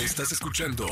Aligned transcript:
Estás 0.00 0.32
escuchando 0.32 0.86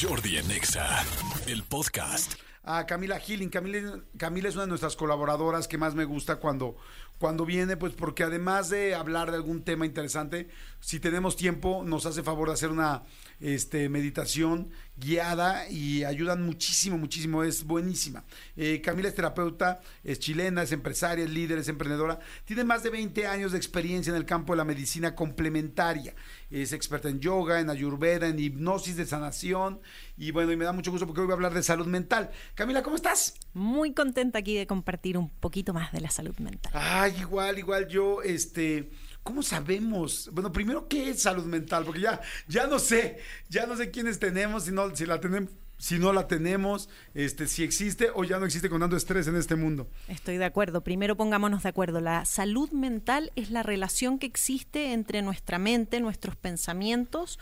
Jordi 0.00 0.38
Anexa, 0.38 1.04
el 1.46 1.62
podcast. 1.62 2.34
a 2.64 2.86
Camila 2.86 3.18
Healing. 3.20 3.50
Camila, 3.50 4.00
Camila 4.16 4.48
es 4.48 4.54
una 4.54 4.64
de 4.64 4.70
nuestras 4.70 4.96
colaboradoras 4.96 5.68
que 5.68 5.76
más 5.76 5.94
me 5.94 6.04
gusta 6.04 6.36
cuando, 6.36 6.76
cuando 7.18 7.46
viene, 7.46 7.76
pues 7.76 7.94
porque 7.94 8.24
además 8.24 8.68
de 8.68 8.94
hablar 8.94 9.30
de 9.30 9.36
algún 9.36 9.62
tema 9.62 9.86
interesante, 9.86 10.48
si 10.80 11.00
tenemos 11.00 11.36
tiempo, 11.36 11.82
nos 11.84 12.06
hace 12.06 12.22
favor 12.22 12.48
de 12.48 12.54
hacer 12.54 12.70
una 12.70 13.02
este, 13.40 13.88
meditación 13.88 14.70
guiada 14.96 15.68
y 15.68 16.04
ayudan 16.04 16.44
muchísimo, 16.44 16.96
muchísimo, 16.96 17.42
es 17.42 17.64
buenísima. 17.64 18.24
Eh, 18.56 18.80
Camila 18.82 19.08
es 19.08 19.14
terapeuta, 19.14 19.80
es 20.04 20.18
chilena, 20.18 20.62
es 20.62 20.72
empresaria, 20.72 21.24
es 21.24 21.30
líder, 21.30 21.58
es 21.58 21.68
emprendedora, 21.68 22.18
tiene 22.44 22.64
más 22.64 22.82
de 22.82 22.90
20 22.90 23.26
años 23.26 23.52
de 23.52 23.58
experiencia 23.58 24.10
en 24.10 24.16
el 24.16 24.24
campo 24.24 24.52
de 24.52 24.58
la 24.58 24.64
medicina 24.64 25.14
complementaria, 25.14 26.14
es 26.50 26.72
experta 26.72 27.08
en 27.08 27.20
yoga, 27.20 27.60
en 27.60 27.68
ayurveda, 27.68 28.28
en 28.28 28.38
hipnosis 28.38 28.96
de 28.96 29.06
sanación 29.06 29.80
y 30.16 30.30
bueno, 30.30 30.52
y 30.52 30.56
me 30.56 30.64
da 30.64 30.72
mucho 30.72 30.90
gusto 30.90 31.06
porque 31.06 31.20
hoy 31.20 31.26
voy 31.26 31.32
a 31.32 31.36
hablar 31.36 31.52
de 31.52 31.62
salud 31.62 31.86
mental. 31.86 32.30
Camila, 32.54 32.82
¿cómo 32.82 32.96
estás? 32.96 33.34
Muy 33.52 33.92
contenta 33.92 34.38
aquí 34.38 34.56
de 34.56 34.66
compartir 34.66 35.18
un 35.18 35.28
poquito 35.28 35.74
más 35.74 35.92
de 35.92 36.00
la 36.00 36.10
salud 36.10 36.36
mental. 36.38 36.72
Ay, 36.74 37.05
igual, 37.08 37.58
igual 37.58 37.88
yo, 37.88 38.22
este, 38.22 38.90
¿cómo 39.22 39.42
sabemos? 39.42 40.30
Bueno, 40.32 40.52
primero, 40.52 40.88
¿qué 40.88 41.10
es 41.10 41.22
salud 41.22 41.44
mental? 41.44 41.84
Porque 41.84 42.00
ya, 42.00 42.20
ya 42.48 42.66
no 42.66 42.78
sé, 42.78 43.18
ya 43.48 43.66
no 43.66 43.76
sé 43.76 43.90
quiénes 43.90 44.18
tenemos, 44.18 44.64
si 44.64 44.72
no, 44.72 44.94
si 44.94 45.06
la 45.06 45.20
tenemos, 45.20 45.50
si 45.78 45.98
no 45.98 46.12
la 46.12 46.26
tenemos, 46.26 46.88
este, 47.14 47.46
si 47.46 47.62
existe 47.62 48.08
o 48.14 48.24
ya 48.24 48.38
no 48.38 48.46
existe 48.46 48.70
con 48.70 48.80
tanto 48.80 48.96
estrés 48.96 49.26
en 49.26 49.36
este 49.36 49.56
mundo. 49.56 49.88
Estoy 50.08 50.38
de 50.38 50.44
acuerdo. 50.44 50.82
Primero 50.82 51.16
pongámonos 51.16 51.62
de 51.62 51.68
acuerdo. 51.68 52.00
La 52.00 52.24
salud 52.24 52.70
mental 52.70 53.32
es 53.36 53.50
la 53.50 53.62
relación 53.62 54.18
que 54.18 54.26
existe 54.26 54.92
entre 54.92 55.22
nuestra 55.22 55.58
mente, 55.58 56.00
nuestros 56.00 56.36
pensamientos, 56.36 57.38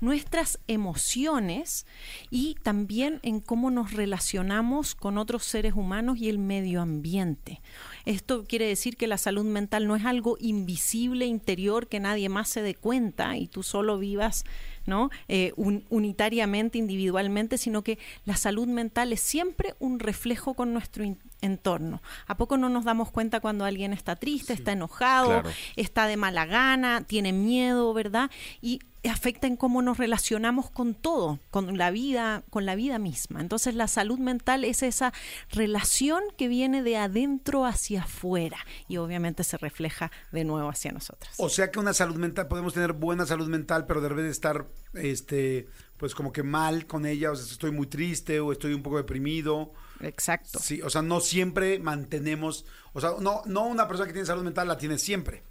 nuestras 0.00 0.58
emociones 0.66 1.86
y 2.30 2.56
también 2.62 3.20
en 3.22 3.40
cómo 3.40 3.70
nos 3.70 3.92
relacionamos 3.92 4.94
con 4.94 5.18
otros 5.18 5.44
seres 5.44 5.74
humanos 5.74 6.18
y 6.18 6.28
el 6.28 6.38
medio 6.38 6.80
ambiente. 6.82 7.60
Esto 8.04 8.44
quiere 8.44 8.66
decir 8.66 8.96
que 8.96 9.06
la 9.06 9.18
salud 9.18 9.44
mental 9.44 9.86
no 9.86 9.96
es 9.96 10.04
algo 10.04 10.36
invisible, 10.40 11.26
interior, 11.26 11.86
que 11.86 12.00
nadie 12.00 12.28
más 12.28 12.48
se 12.48 12.62
dé 12.62 12.74
cuenta 12.74 13.36
y 13.36 13.46
tú 13.46 13.62
solo 13.62 13.98
vivas 13.98 14.44
¿no? 14.86 15.10
Eh, 15.28 15.52
un, 15.56 15.84
unitariamente, 15.90 16.78
individualmente, 16.78 17.58
sino 17.58 17.82
que 17.82 17.98
la 18.24 18.36
salud 18.36 18.66
mental 18.66 19.12
es 19.12 19.20
siempre 19.20 19.74
un 19.78 19.98
reflejo 19.98 20.54
con 20.54 20.72
nuestro 20.72 21.04
entorno. 21.40 22.02
¿A 22.26 22.36
poco 22.36 22.56
no 22.56 22.68
nos 22.68 22.84
damos 22.84 23.10
cuenta 23.10 23.40
cuando 23.40 23.64
alguien 23.64 23.92
está 23.92 24.16
triste, 24.16 24.52
está 24.52 24.72
enojado, 24.72 25.28
claro. 25.28 25.50
está 25.76 26.06
de 26.06 26.16
mala 26.16 26.46
gana, 26.46 27.02
tiene 27.02 27.32
miedo, 27.32 27.92
¿verdad? 27.92 28.30
Y 28.62 28.80
afecta 29.08 29.46
en 29.46 29.56
cómo 29.56 29.82
nos 29.82 29.98
relacionamos 29.98 30.70
con 30.70 30.94
todo, 30.94 31.38
con 31.50 31.76
la 31.76 31.90
vida, 31.90 32.44
con 32.50 32.66
la 32.66 32.74
vida 32.74 32.98
misma. 32.98 33.40
Entonces 33.40 33.74
la 33.74 33.88
salud 33.88 34.18
mental 34.18 34.64
es 34.64 34.82
esa 34.82 35.12
relación 35.50 36.22
que 36.36 36.48
viene 36.48 36.82
de 36.82 36.96
adentro 36.96 37.64
hacia 37.64 38.02
afuera 38.02 38.58
y 38.88 38.96
obviamente 38.96 39.44
se 39.44 39.58
refleja 39.58 40.10
de 40.32 40.44
nuevo 40.44 40.68
hacia 40.68 40.92
nosotros. 40.92 41.34
O 41.38 41.48
sea 41.48 41.70
que 41.70 41.78
una 41.78 41.94
salud 41.94 42.16
mental, 42.16 42.48
podemos 42.48 42.74
tener 42.74 42.92
buena 42.92 43.26
salud 43.26 43.48
mental, 43.48 43.86
pero 43.86 44.00
de 44.00 44.30
estar, 44.30 44.66
este, 44.94 45.68
pues 45.96 46.14
como 46.14 46.32
que 46.32 46.42
mal 46.42 46.86
con 46.86 47.06
ella, 47.06 47.32
o 47.32 47.36
sea, 47.36 47.50
estoy 47.50 47.70
muy 47.70 47.86
triste 47.86 48.40
o 48.40 48.52
estoy 48.52 48.74
un 48.74 48.82
poco 48.82 48.96
deprimido. 48.98 49.72
Exacto. 50.00 50.58
Sí, 50.58 50.82
o 50.82 50.90
sea, 50.90 51.02
no 51.02 51.20
siempre 51.20 51.78
mantenemos, 51.78 52.66
o 52.92 53.00
sea, 53.00 53.12
no, 53.20 53.42
no 53.46 53.66
una 53.66 53.88
persona 53.88 54.06
que 54.06 54.12
tiene 54.12 54.26
salud 54.26 54.44
mental 54.44 54.68
la 54.68 54.78
tiene 54.78 54.98
siempre. 54.98 55.42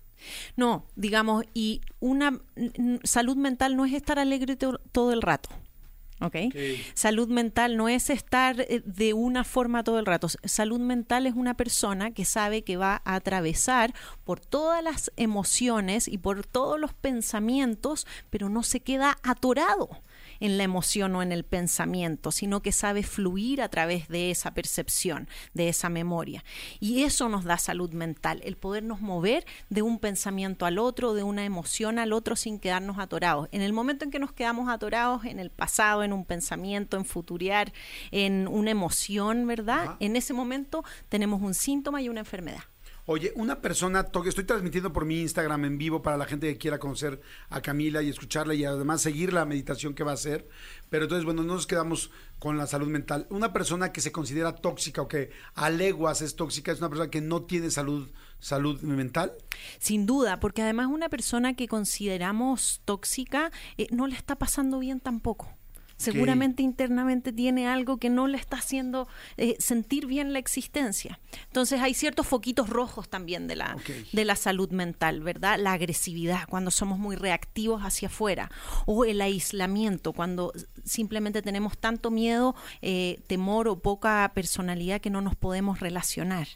No, 0.55 0.85
digamos, 0.95 1.45
y 1.53 1.81
una 1.99 2.39
salud 3.03 3.35
mental 3.37 3.75
no 3.75 3.85
es 3.85 3.93
estar 3.93 4.19
alegre 4.19 4.55
to 4.55 4.79
todo 4.91 5.11
el 5.13 5.21
rato. 5.21 5.49
¿Okay? 6.21 6.47
Okay. 6.47 6.85
Salud 6.93 7.27
mental 7.27 7.75
no 7.75 7.89
es 7.89 8.09
estar 8.09 8.61
eh, 8.61 8.81
de 8.85 9.13
una 9.13 9.43
forma 9.43 9.83
todo 9.83 9.99
el 9.99 10.05
rato. 10.05 10.29
Salud 10.45 10.79
mental 10.79 11.27
es 11.27 11.33
una 11.33 11.55
persona 11.55 12.11
que 12.11 12.23
sabe 12.23 12.61
que 12.61 12.77
va 12.77 13.01
a 13.03 13.15
atravesar 13.15 13.93
por 14.23 14.39
todas 14.39 14.81
las 14.81 15.11
emociones 15.17 16.07
y 16.07 16.17
por 16.17 16.45
todos 16.45 16.79
los 16.79 16.93
pensamientos, 16.93 18.07
pero 18.29 18.47
no 18.47 18.63
se 18.63 18.79
queda 18.79 19.17
atorado 19.23 19.89
en 20.39 20.57
la 20.57 20.63
emoción 20.63 21.15
o 21.15 21.21
en 21.21 21.31
el 21.31 21.43
pensamiento, 21.43 22.31
sino 22.31 22.61
que 22.61 22.71
sabe 22.71 23.03
fluir 23.03 23.61
a 23.61 23.69
través 23.69 24.07
de 24.07 24.31
esa 24.31 24.53
percepción, 24.53 25.27
de 25.53 25.69
esa 25.69 25.89
memoria. 25.89 26.43
Y 26.79 27.03
eso 27.03 27.29
nos 27.29 27.43
da 27.43 27.57
salud 27.57 27.91
mental, 27.91 28.41
el 28.43 28.57
podernos 28.57 29.01
mover 29.01 29.45
de 29.69 29.81
un 29.81 29.99
pensamiento 29.99 30.65
al 30.65 30.77
otro, 30.77 31.13
de 31.13 31.23
una 31.23 31.45
emoción 31.45 31.99
al 31.99 32.13
otro 32.13 32.35
sin 32.35 32.59
quedarnos 32.59 32.99
atorados. 32.99 33.47
En 33.51 33.61
el 33.61 33.73
momento 33.73 34.05
en 34.05 34.11
que 34.11 34.19
nos 34.19 34.31
quedamos 34.31 34.69
atorados 34.69 35.25
en 35.25 35.39
el 35.39 35.49
pasado, 35.49 36.03
en 36.03 36.13
un 36.13 36.25
pensamiento, 36.25 36.97
en 36.97 37.05
futuriar, 37.05 37.73
en 38.11 38.47
una 38.47 38.71
emoción, 38.71 39.47
¿verdad? 39.47 39.97
En 39.99 40.15
ese 40.15 40.33
momento 40.33 40.83
tenemos 41.09 41.41
un 41.41 41.53
síntoma 41.53 42.01
y 42.01 42.09
una 42.09 42.21
enfermedad. 42.21 42.63
Oye, 43.07 43.31
una 43.35 43.61
persona, 43.61 44.07
estoy 44.25 44.45
transmitiendo 44.45 44.91
por 44.91 45.05
mi 45.05 45.21
Instagram 45.21 45.65
en 45.65 45.77
vivo 45.77 46.01
para 46.01 46.17
la 46.17 46.25
gente 46.25 46.47
que 46.47 46.57
quiera 46.57 46.79
conocer 46.79 47.21
a 47.49 47.61
Camila 47.61 48.01
y 48.01 48.09
escucharla 48.09 48.55
y 48.55 48.65
además 48.65 49.03
seguir 49.03 49.31
la 49.31 49.45
meditación 49.45 49.93
que 49.93 50.03
va 50.03 50.09
a 50.09 50.15
hacer. 50.15 50.49
Pero 50.89 51.03
entonces, 51.03 51.23
bueno, 51.23 51.43
no 51.43 51.53
nos 51.53 51.67
quedamos 51.67 52.09
con 52.39 52.57
la 52.57 52.65
salud 52.65 52.87
mental. 52.87 53.27
Una 53.29 53.53
persona 53.53 53.91
que 53.91 54.01
se 54.01 54.11
considera 54.11 54.55
tóxica 54.55 55.03
o 55.03 55.07
que 55.07 55.29
a 55.53 55.69
leguas 55.69 56.23
es 56.23 56.35
tóxica 56.35 56.71
es 56.71 56.79
una 56.79 56.89
persona 56.89 57.11
que 57.11 57.21
no 57.21 57.43
tiene 57.43 57.69
salud, 57.69 58.09
salud 58.39 58.81
mental. 58.81 59.33
Sin 59.77 60.07
duda, 60.07 60.39
porque 60.39 60.63
además 60.63 60.87
una 60.87 61.07
persona 61.07 61.55
que 61.55 61.67
consideramos 61.67 62.81
tóxica 62.85 63.51
eh, 63.77 63.85
no 63.91 64.07
le 64.07 64.15
está 64.15 64.35
pasando 64.35 64.79
bien 64.79 64.99
tampoco 64.99 65.55
seguramente 65.97 66.63
internamente 66.63 67.31
tiene 67.31 67.67
algo 67.67 67.97
que 67.97 68.09
no 68.09 68.27
le 68.27 68.37
está 68.37 68.57
haciendo 68.57 69.07
eh, 69.37 69.55
sentir 69.59 70.05
bien 70.05 70.33
la 70.33 70.39
existencia. 70.39 71.19
Entonces 71.47 71.81
hay 71.81 71.93
ciertos 71.93 72.27
foquitos 72.27 72.69
rojos 72.69 73.09
también 73.09 73.47
de 73.47 73.55
la, 73.55 73.75
okay. 73.75 74.07
de 74.11 74.25
la 74.25 74.35
salud 74.35 74.69
mental, 74.71 75.21
¿verdad? 75.21 75.57
La 75.59 75.73
agresividad, 75.73 76.47
cuando 76.47 76.71
somos 76.71 76.99
muy 76.99 77.15
reactivos 77.15 77.81
hacia 77.83 78.07
afuera, 78.07 78.51
o 78.85 79.05
el 79.05 79.21
aislamiento, 79.21 80.13
cuando 80.13 80.51
simplemente 80.83 81.41
tenemos 81.41 81.77
tanto 81.77 82.11
miedo, 82.11 82.55
eh, 82.81 83.21
temor 83.27 83.67
o 83.67 83.79
poca 83.79 84.31
personalidad 84.33 85.01
que 85.01 85.09
no 85.09 85.21
nos 85.21 85.35
podemos 85.35 85.79
relacionar. 85.79 86.47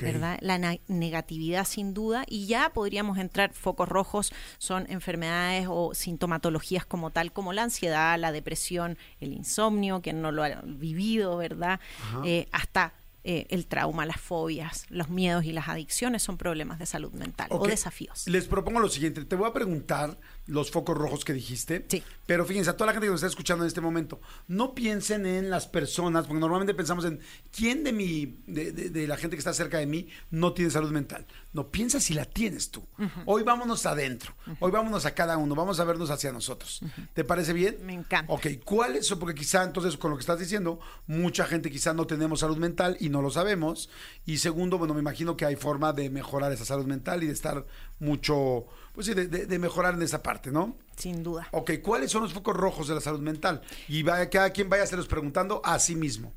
Okay. 0.00 0.12
¿verdad? 0.12 0.38
La 0.40 0.78
negatividad 0.88 1.66
sin 1.66 1.94
duda 1.94 2.24
y 2.26 2.46
ya 2.46 2.70
podríamos 2.70 3.18
entrar, 3.18 3.52
focos 3.52 3.88
rojos 3.88 4.32
son 4.58 4.86
enfermedades 4.90 5.66
o 5.68 5.94
sintomatologías 5.94 6.86
como 6.86 7.10
tal, 7.10 7.32
como 7.32 7.52
la 7.52 7.62
ansiedad, 7.62 8.18
la 8.18 8.32
depresión, 8.32 8.98
el 9.20 9.32
insomnio, 9.32 10.00
quien 10.00 10.22
no 10.22 10.32
lo 10.32 10.42
ha 10.42 10.62
vivido, 10.64 11.36
¿verdad? 11.36 11.80
Eh, 12.24 12.48
hasta 12.52 12.94
eh, 13.22 13.46
el 13.50 13.66
trauma, 13.66 14.06
las 14.06 14.18
fobias, 14.18 14.86
los 14.88 15.10
miedos 15.10 15.44
y 15.44 15.52
las 15.52 15.68
adicciones 15.68 16.22
son 16.22 16.38
problemas 16.38 16.78
de 16.78 16.86
salud 16.86 17.12
mental 17.12 17.48
okay. 17.50 17.66
o 17.66 17.70
desafíos. 17.70 18.26
Les 18.26 18.46
propongo 18.46 18.80
lo 18.80 18.88
siguiente, 18.88 19.26
te 19.26 19.36
voy 19.36 19.46
a 19.46 19.52
preguntar 19.52 20.18
los 20.46 20.70
focos 20.70 20.96
rojos 20.96 21.24
que 21.24 21.32
dijiste, 21.32 21.86
sí. 21.88 22.02
pero 22.26 22.44
fíjense, 22.44 22.70
a 22.70 22.76
toda 22.76 22.86
la 22.86 22.92
gente 22.92 23.06
que 23.06 23.12
nos 23.12 23.20
está 23.20 23.28
escuchando 23.28 23.64
en 23.64 23.68
este 23.68 23.80
momento, 23.80 24.20
no 24.48 24.74
piensen 24.74 25.26
en 25.26 25.50
las 25.50 25.66
personas, 25.66 26.26
porque 26.26 26.40
normalmente 26.40 26.74
pensamos 26.74 27.04
en 27.04 27.20
quién 27.52 27.84
de 27.84 27.92
mi, 27.92 28.42
de, 28.46 28.72
de, 28.72 28.90
de 28.90 29.06
la 29.06 29.16
gente 29.16 29.36
que 29.36 29.40
está 29.40 29.52
cerca 29.52 29.78
de 29.78 29.86
mí 29.86 30.08
no 30.30 30.52
tiene 30.52 30.70
salud 30.70 30.90
mental. 30.90 31.26
No, 31.52 31.68
piensa 31.70 32.00
si 32.00 32.14
la 32.14 32.24
tienes 32.24 32.70
tú. 32.70 32.80
Uh 32.98 33.02
-huh. 33.02 33.22
Hoy 33.26 33.42
vámonos 33.42 33.84
adentro, 33.86 34.34
uh 34.46 34.50
-huh. 34.50 34.56
hoy 34.60 34.70
vámonos 34.70 35.04
a 35.04 35.14
cada 35.14 35.36
uno, 35.36 35.54
vamos 35.54 35.80
a 35.80 35.84
vernos 35.84 36.10
hacia 36.10 36.32
nosotros. 36.32 36.80
Uh 36.82 36.86
-huh. 36.86 37.08
¿Te 37.12 37.24
parece 37.24 37.52
bien? 37.52 37.78
Me 37.84 37.92
encanta. 37.94 38.32
Ok, 38.32 38.46
¿cuál 38.64 38.96
es 38.96 39.06
eso? 39.06 39.18
Porque 39.18 39.34
quizá 39.34 39.64
entonces 39.64 39.96
con 39.96 40.10
lo 40.10 40.16
que 40.16 40.22
estás 40.22 40.38
diciendo, 40.38 40.80
mucha 41.06 41.44
gente 41.46 41.70
quizá 41.70 41.92
no 41.92 42.06
tenemos 42.06 42.40
salud 42.40 42.56
mental 42.56 42.96
y 43.00 43.08
no 43.08 43.22
lo 43.22 43.30
sabemos. 43.30 43.88
Y 44.26 44.38
segundo, 44.38 44.78
bueno, 44.78 44.94
me 44.94 45.00
imagino 45.00 45.36
que 45.36 45.44
hay 45.44 45.56
forma 45.56 45.92
de 45.92 46.08
mejorar 46.10 46.52
esa 46.52 46.64
salud 46.64 46.86
mental 46.86 47.22
y 47.22 47.26
de 47.26 47.32
estar 47.32 47.66
mucho, 47.98 48.66
pues 48.92 49.06
sí, 49.06 49.14
de, 49.14 49.26
de, 49.26 49.46
de 49.46 49.58
mejorar 49.58 49.94
en 49.94 50.02
esa 50.02 50.22
parte, 50.22 50.50
¿no? 50.50 50.76
Sin 50.96 51.22
duda. 51.22 51.48
Ok, 51.52 51.72
¿cuáles 51.82 52.10
son 52.10 52.22
los 52.22 52.32
focos 52.32 52.56
rojos 52.56 52.88
de 52.88 52.94
la 52.94 53.00
salud 53.00 53.20
mental? 53.20 53.62
Y 53.88 54.02
vaya, 54.02 54.28
cada 54.28 54.50
quien 54.50 54.68
vaya 54.68 54.84
a 54.84 54.96
los 54.96 55.06
preguntando 55.06 55.60
a 55.64 55.78
sí 55.78 55.96
mismo. 55.96 56.32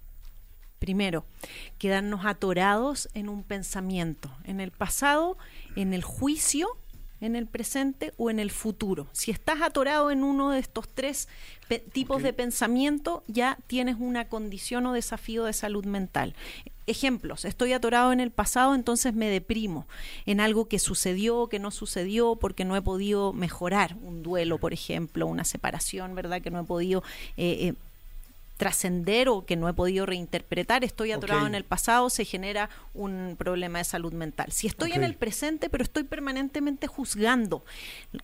Primero, 0.80 1.26
quedarnos 1.78 2.26
atorados 2.26 3.10
en 3.14 3.30
un 3.30 3.44
pensamiento, 3.44 4.30
en 4.44 4.60
el 4.60 4.72
pasado, 4.72 5.38
en 5.78 5.94
el 5.94 6.04
juicio, 6.04 6.68
en 7.24 7.36
el 7.38 7.48
presente 7.48 8.14
o 8.18 8.30
en 8.30 8.40
el 8.40 8.52
futuro. 8.52 9.08
Si 9.14 9.32
estás 9.32 9.62
atorado 9.62 10.12
en 10.12 10.24
uno 10.24 10.52
de 10.52 10.60
estos 10.60 10.90
tres 10.90 11.30
tipos 11.94 12.18
okay. 12.18 12.26
de 12.26 12.34
pensamiento, 12.34 13.24
ya 13.28 13.58
tienes 13.68 13.96
una 13.98 14.28
condición 14.28 14.86
o 14.86 14.94
desafío 14.94 15.46
de 15.46 15.54
salud 15.54 15.86
mental. 15.86 16.36
Ejemplos, 16.86 17.46
estoy 17.46 17.72
atorado 17.72 18.12
en 18.12 18.20
el 18.20 18.30
pasado, 18.30 18.76
entonces 18.76 19.14
me 19.14 19.30
deprimo 19.30 19.88
en 20.26 20.42
algo 20.42 20.68
que 20.68 20.80
sucedió, 20.80 21.48
que 21.48 21.60
no 21.60 21.72
sucedió, 21.72 22.36
porque 22.36 22.66
no 22.66 22.76
he 22.76 22.82
podido 22.82 23.32
mejorar 23.32 23.96
un 24.02 24.22
duelo, 24.22 24.58
por 24.58 24.74
ejemplo, 24.74 25.26
una 25.26 25.46
separación, 25.46 26.16
¿verdad? 26.16 26.42
Que 26.42 26.52
no 26.52 26.60
he 26.60 26.66
podido... 26.66 27.04
Eh, 27.38 27.70
eh, 27.70 27.74
trascender 28.64 29.28
o 29.28 29.46
que 29.46 29.58
no 29.58 29.68
he 29.68 29.74
podido 29.74 30.06
reinterpretar, 30.06 30.86
estoy 30.86 31.12
atorado 31.12 31.46
en 31.46 31.54
el 31.54 31.66
pasado, 31.66 32.10
se 32.10 32.24
genera 32.24 32.70
un 32.94 33.36
problema 33.38 33.80
de 33.80 33.84
salud 33.84 34.14
mental. 34.14 34.54
Si 34.54 34.68
estoy 34.68 34.94
en 34.94 35.04
el 35.04 35.16
presente, 35.16 35.70
pero 35.70 35.84
estoy 35.84 36.04
permanentemente 36.04 36.88
juzgando, 36.88 37.66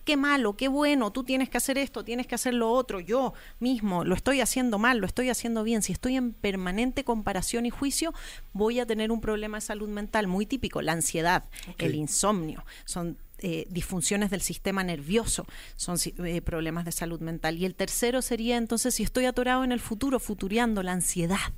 qué 0.06 0.16
malo, 0.16 0.56
qué 0.56 0.68
bueno, 0.68 1.12
tú 1.12 1.24
tienes 1.24 1.50
que 1.50 1.58
hacer 1.58 1.76
esto, 1.76 2.04
tienes 2.06 2.26
que 2.26 2.36
hacer 2.36 2.54
lo 2.54 2.72
otro, 2.72 3.00
yo 3.00 3.34
mismo 3.58 4.02
lo 4.02 4.14
estoy 4.14 4.40
haciendo 4.40 4.78
mal, 4.78 4.96
lo 4.96 5.06
estoy 5.06 5.28
haciendo 5.28 5.62
bien, 5.62 5.82
si 5.82 5.92
estoy 5.92 6.16
en 6.16 6.32
permanente 6.32 7.04
comparación 7.04 7.66
y 7.66 7.70
juicio, 7.70 8.14
voy 8.54 8.80
a 8.80 8.86
tener 8.86 9.12
un 9.12 9.20
problema 9.20 9.58
de 9.58 9.60
salud 9.60 9.90
mental 9.90 10.26
muy 10.26 10.46
típico, 10.46 10.80
la 10.80 10.92
ansiedad, 10.92 11.44
el 11.76 11.94
insomnio, 11.94 12.64
son 12.86 13.18
eh, 13.42 13.66
disfunciones 13.70 14.30
del 14.30 14.40
sistema 14.40 14.84
nervioso, 14.84 15.46
son 15.76 15.96
eh, 16.24 16.42
problemas 16.42 16.84
de 16.84 16.92
salud 16.92 17.20
mental. 17.20 17.58
Y 17.58 17.64
el 17.64 17.74
tercero 17.74 18.22
sería 18.22 18.56
entonces 18.56 18.94
si 18.94 19.02
estoy 19.02 19.26
atorado 19.26 19.64
en 19.64 19.72
el 19.72 19.80
futuro, 19.80 20.18
futuriando 20.20 20.82
la 20.82 20.92
ansiedad, 20.92 21.52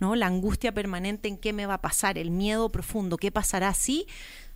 ¿no? 0.00 0.14
La 0.14 0.26
angustia 0.26 0.72
permanente 0.72 1.28
en 1.28 1.36
qué 1.36 1.52
me 1.52 1.66
va 1.66 1.74
a 1.74 1.80
pasar, 1.80 2.18
el 2.18 2.30
miedo 2.30 2.70
profundo, 2.70 3.16
qué 3.16 3.30
pasará 3.30 3.74
si 3.74 4.06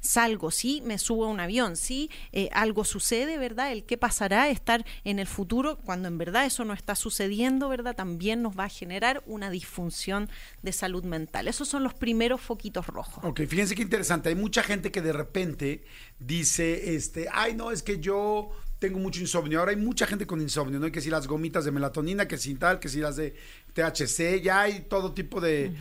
salgo, 0.00 0.50
sí, 0.50 0.82
me 0.84 0.98
subo 0.98 1.26
a 1.26 1.28
un 1.28 1.40
avión, 1.40 1.76
sí, 1.76 2.10
eh, 2.32 2.48
algo 2.52 2.84
sucede, 2.84 3.38
¿verdad? 3.38 3.72
El 3.72 3.84
qué 3.84 3.96
pasará, 3.96 4.48
estar 4.48 4.84
en 5.04 5.18
el 5.18 5.26
futuro, 5.26 5.78
cuando 5.78 6.08
en 6.08 6.18
verdad 6.18 6.46
eso 6.46 6.64
no 6.64 6.72
está 6.72 6.94
sucediendo, 6.94 7.68
¿verdad? 7.68 7.96
También 7.96 8.42
nos 8.42 8.58
va 8.58 8.64
a 8.64 8.68
generar 8.68 9.22
una 9.26 9.50
disfunción 9.50 10.30
de 10.62 10.72
salud 10.72 11.04
mental. 11.04 11.48
Esos 11.48 11.68
son 11.68 11.82
los 11.82 11.94
primeros 11.94 12.40
foquitos 12.40 12.86
rojos. 12.86 13.24
Ok, 13.24 13.42
fíjense 13.48 13.74
qué 13.74 13.82
interesante. 13.82 14.28
Hay 14.28 14.34
mucha 14.34 14.62
gente 14.62 14.90
que 14.90 15.02
de 15.02 15.12
repente 15.12 15.84
dice, 16.18 16.94
este, 16.94 17.28
ay, 17.32 17.54
no, 17.54 17.70
es 17.70 17.82
que 17.82 17.98
yo 17.98 18.50
tengo 18.78 18.98
mucho 18.98 19.20
insomnio. 19.20 19.58
Ahora 19.58 19.70
hay 19.70 19.76
mucha 19.76 20.06
gente 20.06 20.26
con 20.26 20.40
insomnio, 20.40 20.78
¿no? 20.78 20.86
Hay 20.86 20.92
que 20.92 21.00
si 21.00 21.10
las 21.10 21.26
gomitas 21.26 21.64
de 21.64 21.72
melatonina, 21.72 22.28
que 22.28 22.38
si 22.38 22.54
tal, 22.54 22.78
que 22.78 22.88
si 22.88 23.00
las 23.00 23.16
de 23.16 23.34
THC, 23.74 24.40
ya 24.42 24.62
hay 24.62 24.80
todo 24.88 25.12
tipo 25.12 25.40
de, 25.40 25.72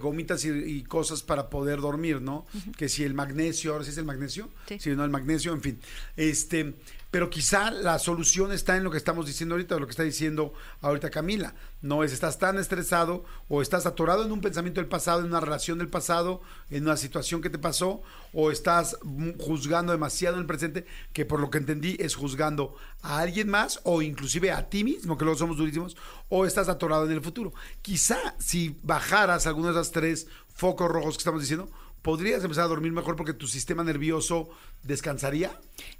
gomitas 0.00 0.44
y, 0.44 0.82
cosas 0.84 1.22
para 1.22 1.50
poder 1.50 1.80
dormir, 1.80 2.20
¿no? 2.20 2.46
Que 2.76 2.88
si 2.88 3.04
el 3.04 3.14
magnesio, 3.14 3.72
ahora 3.72 3.84
sí 3.84 3.90
es 3.90 3.98
el 3.98 4.04
magnesio, 4.04 4.50
sí. 4.66 4.78
si 4.78 4.90
no 4.90 5.04
el 5.04 5.10
magnesio, 5.10 5.52
en 5.52 5.62
fin. 5.62 5.78
Este, 6.16 6.74
pero 7.12 7.28
quizá 7.28 7.70
la 7.70 7.98
solución 7.98 8.52
está 8.52 8.74
en 8.78 8.84
lo 8.84 8.90
que 8.90 8.96
estamos 8.96 9.26
diciendo 9.26 9.54
ahorita, 9.54 9.78
lo 9.78 9.86
que 9.86 9.90
está 9.90 10.02
diciendo 10.02 10.54
ahorita 10.80 11.10
Camila. 11.10 11.54
No 11.82 12.04
es 12.04 12.12
estás 12.14 12.38
tan 12.38 12.58
estresado 12.58 13.22
o 13.48 13.60
estás 13.60 13.84
atorado 13.84 14.24
en 14.24 14.32
un 14.32 14.40
pensamiento 14.40 14.80
del 14.80 14.88
pasado, 14.88 15.20
en 15.20 15.26
una 15.26 15.40
relación 15.40 15.76
del 15.76 15.88
pasado, 15.88 16.40
en 16.70 16.84
una 16.84 16.96
situación 16.96 17.42
que 17.42 17.50
te 17.50 17.58
pasó, 17.58 18.00
o 18.32 18.50
estás 18.50 18.96
juzgando 19.38 19.92
demasiado 19.92 20.36
en 20.36 20.40
el 20.40 20.46
presente, 20.46 20.86
que 21.12 21.26
por 21.26 21.38
lo 21.38 21.50
que 21.50 21.58
entendí 21.58 21.98
es 22.00 22.14
juzgando 22.14 22.76
a 23.02 23.18
alguien 23.18 23.50
más 23.50 23.80
o 23.84 24.00
inclusive 24.00 24.50
a 24.50 24.70
ti 24.70 24.82
mismo, 24.82 25.18
que 25.18 25.26
luego 25.26 25.38
somos 25.38 25.58
durísimos, 25.58 25.98
o 26.30 26.46
estás 26.46 26.70
atorado 26.70 27.04
en 27.04 27.12
el 27.12 27.20
futuro. 27.20 27.52
Quizá 27.82 28.16
si 28.38 28.80
bajaras 28.82 29.46
algunos 29.46 29.74
de 29.74 29.82
esos 29.82 29.92
tres 29.92 30.28
focos 30.54 30.90
rojos 30.90 31.16
que 31.16 31.20
estamos 31.20 31.42
diciendo, 31.42 31.68
podrías 32.02 32.42
empezar 32.42 32.64
a 32.64 32.68
dormir 32.68 32.92
mejor 32.92 33.16
porque 33.16 33.32
tu 33.32 33.46
sistema 33.46 33.84
nervioso 33.84 34.50
descansaría? 34.82 35.52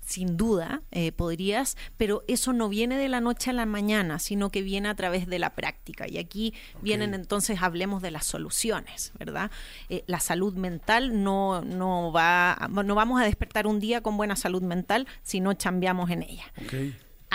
Sin 0.05 0.37
duda, 0.37 0.83
eh, 0.91 1.13
podrías, 1.13 1.77
pero 1.97 2.25
eso 2.29 2.53
no 2.53 2.69
viene 2.69 2.99
de 2.99 3.09
la 3.09 3.21
noche 3.21 3.51
a 3.51 3.53
la 3.53 3.67
mañana, 3.67 4.19
sino 4.19 4.51
que 4.51 4.63
viene 4.63 4.89
a 4.89 4.95
través 4.95 5.27
de 5.27 5.39
la 5.39 5.55
práctica. 5.55 6.07
Y 6.09 6.19
aquí 6.19 6.55
vienen 6.83 7.15
entonces, 7.15 7.63
hablemos 7.63 8.03
de 8.03 8.11
las 8.11 8.27
soluciones, 8.27 9.13
¿verdad? 9.19 9.51
Eh, 9.89 10.05
la 10.07 10.21
salud 10.21 10.55
mental 10.55 11.23
no, 11.23 11.63
no 11.63 12.13
va, 12.13 12.69
no 12.71 12.95
vamos 12.95 13.21
a 13.21 13.25
despertar 13.25 13.67
un 13.67 13.81
día 13.81 14.03
con 14.03 14.17
buena 14.17 14.37
salud 14.37 14.63
mental 14.63 15.07
si 15.23 15.41
no 15.41 15.57
cambiamos 15.57 16.11
en 16.11 16.23
ella 16.23 16.45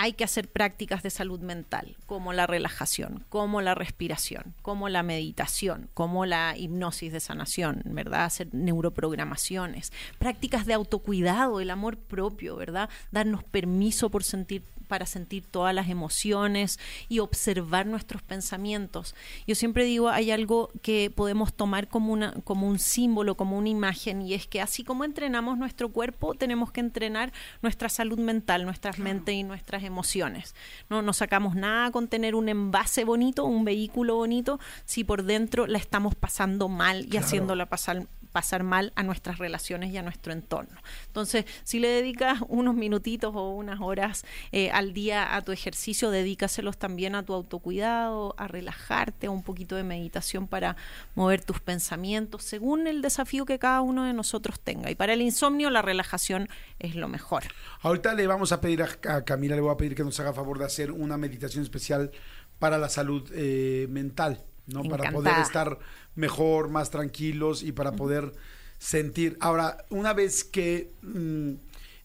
hay 0.00 0.12
que 0.12 0.22
hacer 0.22 0.48
prácticas 0.48 1.02
de 1.02 1.10
salud 1.10 1.40
mental, 1.40 1.96
como 2.06 2.32
la 2.32 2.46
relajación, 2.46 3.24
como 3.28 3.60
la 3.62 3.74
respiración, 3.74 4.54
como 4.62 4.88
la 4.88 5.02
meditación, 5.02 5.90
como 5.92 6.24
la 6.24 6.56
hipnosis 6.56 7.12
de 7.12 7.18
sanación, 7.18 7.82
¿verdad? 7.84 8.24
Hacer 8.24 8.54
neuroprogramaciones, 8.54 9.92
prácticas 10.20 10.66
de 10.66 10.74
autocuidado, 10.74 11.58
el 11.58 11.70
amor 11.70 11.98
propio, 11.98 12.54
¿verdad? 12.54 12.88
Darnos 13.10 13.42
permiso 13.42 14.08
por 14.08 14.22
sentir 14.22 14.62
para 14.88 15.06
sentir 15.06 15.44
todas 15.44 15.74
las 15.74 15.88
emociones 15.88 16.80
y 17.08 17.20
observar 17.20 17.86
nuestros 17.86 18.22
pensamientos. 18.22 19.14
Yo 19.46 19.54
siempre 19.54 19.84
digo, 19.84 20.08
hay 20.08 20.30
algo 20.30 20.70
que 20.82 21.12
podemos 21.14 21.54
tomar 21.54 21.88
como, 21.88 22.12
una, 22.12 22.32
como 22.44 22.66
un 22.66 22.78
símbolo, 22.78 23.36
como 23.36 23.56
una 23.56 23.68
imagen, 23.68 24.22
y 24.22 24.34
es 24.34 24.46
que 24.46 24.60
así 24.60 24.82
como 24.82 25.04
entrenamos 25.04 25.58
nuestro 25.58 25.90
cuerpo, 25.90 26.34
tenemos 26.34 26.72
que 26.72 26.80
entrenar 26.80 27.32
nuestra 27.62 27.88
salud 27.88 28.18
mental, 28.18 28.64
nuestras 28.64 28.98
mentes 28.98 29.34
y 29.34 29.44
nuestras 29.44 29.84
emociones. 29.84 30.54
No, 30.88 31.02
no 31.02 31.12
sacamos 31.12 31.54
nada 31.54 31.90
con 31.90 32.08
tener 32.08 32.34
un 32.34 32.48
envase 32.48 33.04
bonito, 33.04 33.44
un 33.44 33.64
vehículo 33.64 34.16
bonito, 34.16 34.58
si 34.84 35.04
por 35.04 35.22
dentro 35.22 35.66
la 35.66 35.78
estamos 35.78 36.14
pasando 36.14 36.68
mal 36.68 37.06
y 37.12 37.16
haciéndola 37.16 37.66
pasar 37.66 38.06
pasar 38.32 38.62
mal 38.62 38.92
a 38.96 39.02
nuestras 39.02 39.38
relaciones 39.38 39.92
y 39.92 39.96
a 39.96 40.02
nuestro 40.02 40.32
entorno. 40.32 40.78
Entonces, 41.06 41.44
si 41.64 41.78
le 41.78 41.88
dedicas 41.88 42.38
unos 42.48 42.74
minutitos 42.74 43.34
o 43.34 43.50
unas 43.50 43.80
horas 43.80 44.24
eh, 44.52 44.70
al 44.70 44.92
día 44.92 45.34
a 45.34 45.42
tu 45.42 45.52
ejercicio, 45.52 46.10
dedícaselos 46.10 46.78
también 46.78 47.14
a 47.14 47.24
tu 47.24 47.34
autocuidado, 47.34 48.34
a 48.38 48.48
relajarte, 48.48 49.26
a 49.26 49.30
un 49.30 49.42
poquito 49.42 49.76
de 49.76 49.84
meditación 49.84 50.46
para 50.46 50.76
mover 51.14 51.44
tus 51.44 51.60
pensamientos, 51.60 52.44
según 52.44 52.86
el 52.86 53.02
desafío 53.02 53.44
que 53.44 53.58
cada 53.58 53.80
uno 53.80 54.04
de 54.04 54.12
nosotros 54.12 54.60
tenga. 54.60 54.90
Y 54.90 54.94
para 54.94 55.12
el 55.12 55.22
insomnio, 55.22 55.70
la 55.70 55.82
relajación 55.82 56.48
es 56.78 56.94
lo 56.94 57.08
mejor. 57.08 57.44
Ahorita 57.82 58.14
le 58.14 58.26
vamos 58.26 58.52
a 58.52 58.60
pedir 58.60 58.82
a, 58.82 59.24
Camila, 59.24 59.54
le 59.54 59.62
voy 59.62 59.72
a 59.72 59.76
pedir 59.76 59.94
que 59.94 60.04
nos 60.04 60.18
haga 60.20 60.32
favor 60.32 60.58
de 60.58 60.64
hacer 60.64 60.92
una 60.92 61.16
meditación 61.16 61.62
especial 61.62 62.10
para 62.58 62.78
la 62.78 62.88
salud 62.88 63.28
eh, 63.34 63.86
mental. 63.88 64.44
¿No? 64.68 64.82
Para 64.84 65.10
poder 65.10 65.38
estar 65.38 65.78
mejor, 66.14 66.68
más 66.68 66.90
tranquilos 66.90 67.62
y 67.62 67.72
para 67.72 67.92
poder 67.92 68.32
sentir. 68.78 69.36
Ahora, 69.40 69.84
una 69.90 70.12
vez 70.12 70.44
que 70.44 70.92
mm, 71.02 71.54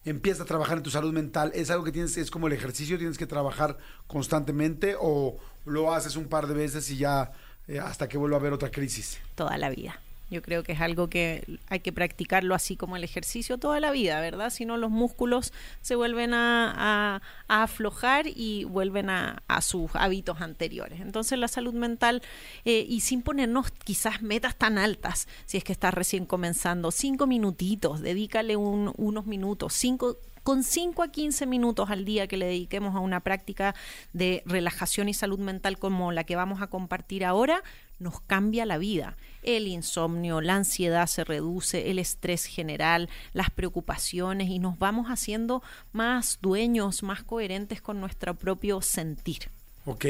empiezas 0.04 0.42
a 0.42 0.44
trabajar 0.44 0.78
en 0.78 0.82
tu 0.82 0.90
salud 0.90 1.12
mental, 1.12 1.52
¿es 1.54 1.70
algo 1.70 1.84
que 1.84 1.92
tienes, 1.92 2.16
es 2.16 2.30
como 2.30 2.46
el 2.46 2.52
ejercicio, 2.52 2.98
tienes 2.98 3.18
que 3.18 3.26
trabajar 3.26 3.78
constantemente 4.06 4.96
o 4.98 5.38
lo 5.64 5.94
haces 5.94 6.16
un 6.16 6.28
par 6.28 6.46
de 6.46 6.54
veces 6.54 6.90
y 6.90 6.96
ya 6.96 7.32
eh, 7.68 7.78
hasta 7.78 8.08
que 8.08 8.18
vuelva 8.18 8.36
a 8.36 8.40
haber 8.40 8.52
otra 8.52 8.70
crisis? 8.70 9.18
Toda 9.34 9.56
la 9.56 9.70
vida. 9.70 10.00
Yo 10.34 10.42
creo 10.42 10.64
que 10.64 10.72
es 10.72 10.80
algo 10.80 11.08
que 11.08 11.60
hay 11.68 11.78
que 11.78 11.92
practicarlo 11.92 12.56
así 12.56 12.74
como 12.76 12.96
el 12.96 13.04
ejercicio 13.04 13.56
toda 13.56 13.78
la 13.78 13.92
vida, 13.92 14.20
¿verdad? 14.20 14.50
Si 14.50 14.64
no, 14.64 14.76
los 14.76 14.90
músculos 14.90 15.52
se 15.80 15.94
vuelven 15.94 16.34
a, 16.34 17.22
aflojar 17.46 18.26
y 18.26 18.64
vuelven 18.64 19.10
a, 19.10 19.40
sus 19.60 19.94
hábitos 19.94 20.40
anteriores. 20.40 21.00
Entonces, 21.00 21.38
la 21.38 21.46
salud 21.46 21.72
mental, 21.72 22.20
eh, 22.64 22.84
y 22.88 23.00
sin 23.00 23.22
ponernos 23.22 23.70
quizás 23.70 24.22
metas 24.22 24.56
tan 24.56 24.76
altas, 24.76 25.28
si 25.46 25.56
es 25.56 25.62
que 25.62 25.72
estás 25.72 25.94
recién 25.94 26.26
comenzando, 26.26 26.90
cinco 26.90 27.28
minutitos, 27.28 28.00
dedícale 28.00 28.56
unos 28.56 29.26
minutos, 29.26 29.72
cinco 29.74 30.18
con 30.44 30.62
5 30.62 31.02
a 31.02 31.08
15 31.08 31.46
minutos 31.46 31.90
al 31.90 32.04
día 32.04 32.28
que 32.28 32.36
le 32.36 32.44
dediquemos 32.46 32.94
a 32.94 33.00
una 33.00 33.20
práctica 33.20 33.74
de 34.12 34.42
relajación 34.44 35.08
y 35.08 35.14
salud 35.14 35.38
mental 35.38 35.78
como 35.78 36.12
la 36.12 36.24
que 36.24 36.36
vamos 36.36 36.60
a 36.60 36.68
compartir 36.68 37.24
ahora, 37.24 37.64
nos 37.98 38.20
cambia 38.20 38.66
la 38.66 38.78
vida. 38.78 39.16
El 39.42 39.66
insomnio, 39.68 40.40
la 40.40 40.56
ansiedad 40.56 41.06
se 41.06 41.24
reduce, 41.24 41.90
el 41.90 41.98
estrés 41.98 42.46
general, 42.46 43.08
las 43.32 43.50
preocupaciones 43.50 44.48
y 44.48 44.58
nos 44.58 44.78
vamos 44.78 45.08
haciendo 45.08 45.62
más 45.92 46.38
dueños, 46.40 47.02
más 47.02 47.22
coherentes 47.22 47.82
con 47.82 48.00
nuestro 48.00 48.34
propio 48.34 48.80
sentir. 48.80 49.50
Ok, 49.86 50.06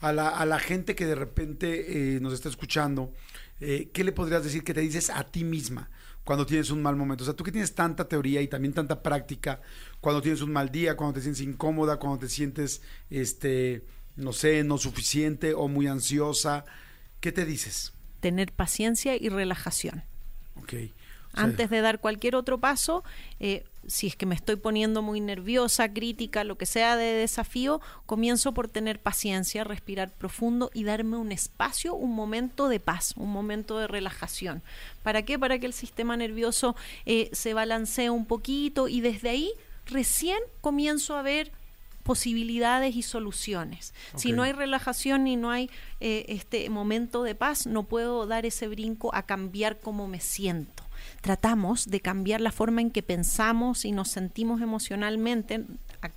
a 0.00 0.12
la, 0.12 0.28
a 0.28 0.44
la 0.44 0.58
gente 0.58 0.94
que 0.94 1.06
de 1.06 1.14
repente 1.14 2.16
eh, 2.16 2.20
nos 2.20 2.34
está 2.34 2.48
escuchando, 2.48 3.12
eh, 3.60 3.88
¿qué 3.92 4.04
le 4.04 4.12
podrías 4.12 4.44
decir 4.44 4.62
que 4.62 4.74
te 4.74 4.82
dices 4.82 5.08
a 5.08 5.24
ti 5.24 5.42
misma 5.42 5.88
cuando 6.24 6.44
tienes 6.44 6.70
un 6.70 6.82
mal 6.82 6.96
momento? 6.96 7.24
O 7.24 7.26
sea, 7.26 7.34
tú 7.34 7.42
que 7.42 7.52
tienes 7.52 7.74
tanta 7.74 8.06
teoría 8.06 8.42
y 8.42 8.48
también 8.48 8.74
tanta 8.74 9.02
práctica, 9.02 9.62
cuando 10.00 10.20
tienes 10.20 10.42
un 10.42 10.52
mal 10.52 10.70
día, 10.70 10.96
cuando 10.96 11.14
te 11.14 11.22
sientes 11.22 11.42
incómoda, 11.42 11.96
cuando 11.98 12.18
te 12.18 12.28
sientes, 12.28 12.82
este, 13.08 13.86
no 14.16 14.34
sé, 14.34 14.62
no 14.64 14.76
suficiente 14.76 15.54
o 15.54 15.68
muy 15.68 15.86
ansiosa, 15.86 16.66
¿Qué 17.20 17.32
te 17.32 17.44
dices? 17.44 17.92
Tener 18.20 18.52
paciencia 18.52 19.16
y 19.16 19.28
relajación. 19.28 20.04
Ok. 20.56 20.74
Antes 21.36 21.68
de 21.68 21.82
dar 21.82 22.00
cualquier 22.00 22.34
otro 22.34 22.58
paso, 22.58 23.04
eh, 23.40 23.64
si 23.86 24.06
es 24.06 24.16
que 24.16 24.26
me 24.26 24.34
estoy 24.34 24.56
poniendo 24.56 25.02
muy 25.02 25.20
nerviosa, 25.20 25.92
crítica, 25.92 26.44
lo 26.44 26.56
que 26.56 26.64
sea 26.66 26.96
de 26.96 27.12
desafío, 27.12 27.80
comienzo 28.06 28.54
por 28.54 28.68
tener 28.68 29.00
paciencia, 29.00 29.62
respirar 29.62 30.10
profundo 30.10 30.70
y 30.72 30.84
darme 30.84 31.18
un 31.18 31.32
espacio, 31.32 31.94
un 31.94 32.14
momento 32.14 32.68
de 32.68 32.80
paz, 32.80 33.12
un 33.16 33.30
momento 33.30 33.78
de 33.78 33.86
relajación. 33.86 34.62
¿Para 35.02 35.22
qué? 35.22 35.38
Para 35.38 35.58
que 35.58 35.66
el 35.66 35.74
sistema 35.74 36.16
nervioso 36.16 36.74
eh, 37.04 37.28
se 37.32 37.52
balancee 37.54 38.08
un 38.08 38.24
poquito 38.24 38.88
y 38.88 39.02
desde 39.02 39.28
ahí 39.28 39.52
recién 39.84 40.38
comienzo 40.62 41.16
a 41.16 41.22
ver 41.22 41.52
posibilidades 42.06 42.94
y 42.94 43.02
soluciones. 43.02 43.92
Si 44.14 44.30
no 44.30 44.44
hay 44.44 44.52
relajación 44.52 45.26
y 45.26 45.34
no 45.34 45.50
hay 45.50 45.68
eh, 45.98 46.24
este 46.28 46.70
momento 46.70 47.24
de 47.24 47.34
paz, 47.34 47.66
no 47.66 47.82
puedo 47.82 48.28
dar 48.28 48.46
ese 48.46 48.68
brinco 48.68 49.12
a 49.12 49.24
cambiar 49.24 49.80
cómo 49.80 50.06
me 50.06 50.20
siento. 50.20 50.84
Tratamos 51.20 51.86
de 51.86 52.00
cambiar 52.00 52.40
la 52.40 52.52
forma 52.52 52.80
en 52.80 52.92
que 52.92 53.02
pensamos 53.02 53.84
y 53.84 53.90
nos 53.90 54.08
sentimos 54.08 54.60
emocionalmente 54.60 55.64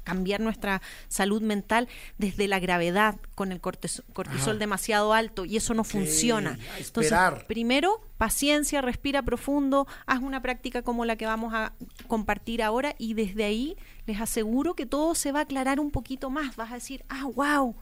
cambiar 0.04 0.40
nuestra 0.40 0.82
salud 1.08 1.42
mental 1.42 1.88
desde 2.18 2.48
la 2.48 2.60
gravedad 2.60 3.16
con 3.36 3.52
el 3.52 3.62
cortisol, 3.62 4.60
demasiado 4.60 5.14
alto 5.14 5.46
y 5.46 5.58
eso 5.58 5.74
no 5.74 5.84
funciona. 5.84 6.58
Entonces, 6.78 7.14
primero, 7.48 8.02
paciencia, 8.18 8.82
respira 8.82 9.22
profundo, 9.22 9.88
haz 10.06 10.20
una 10.22 10.42
práctica 10.42 10.82
como 10.82 11.06
la 11.06 11.16
que 11.16 11.26
vamos 11.26 11.54
a 11.54 11.74
compartir 12.08 12.62
ahora 12.62 12.96
y 12.98 13.14
desde 13.14 13.44
ahí 13.44 13.78
les 14.06 14.20
aseguro 14.20 14.74
que 14.76 14.86
todo 14.86 15.16
se 15.16 15.32
va 15.32 15.40
a 15.40 15.44
aclarar 15.44 15.80
un 15.80 15.92
poquito 15.92 16.30
más. 16.30 16.56
Vas 16.56 16.72
a 16.72 16.76
decir, 16.76 17.04
ah, 17.10 17.26
wow 17.34 17.76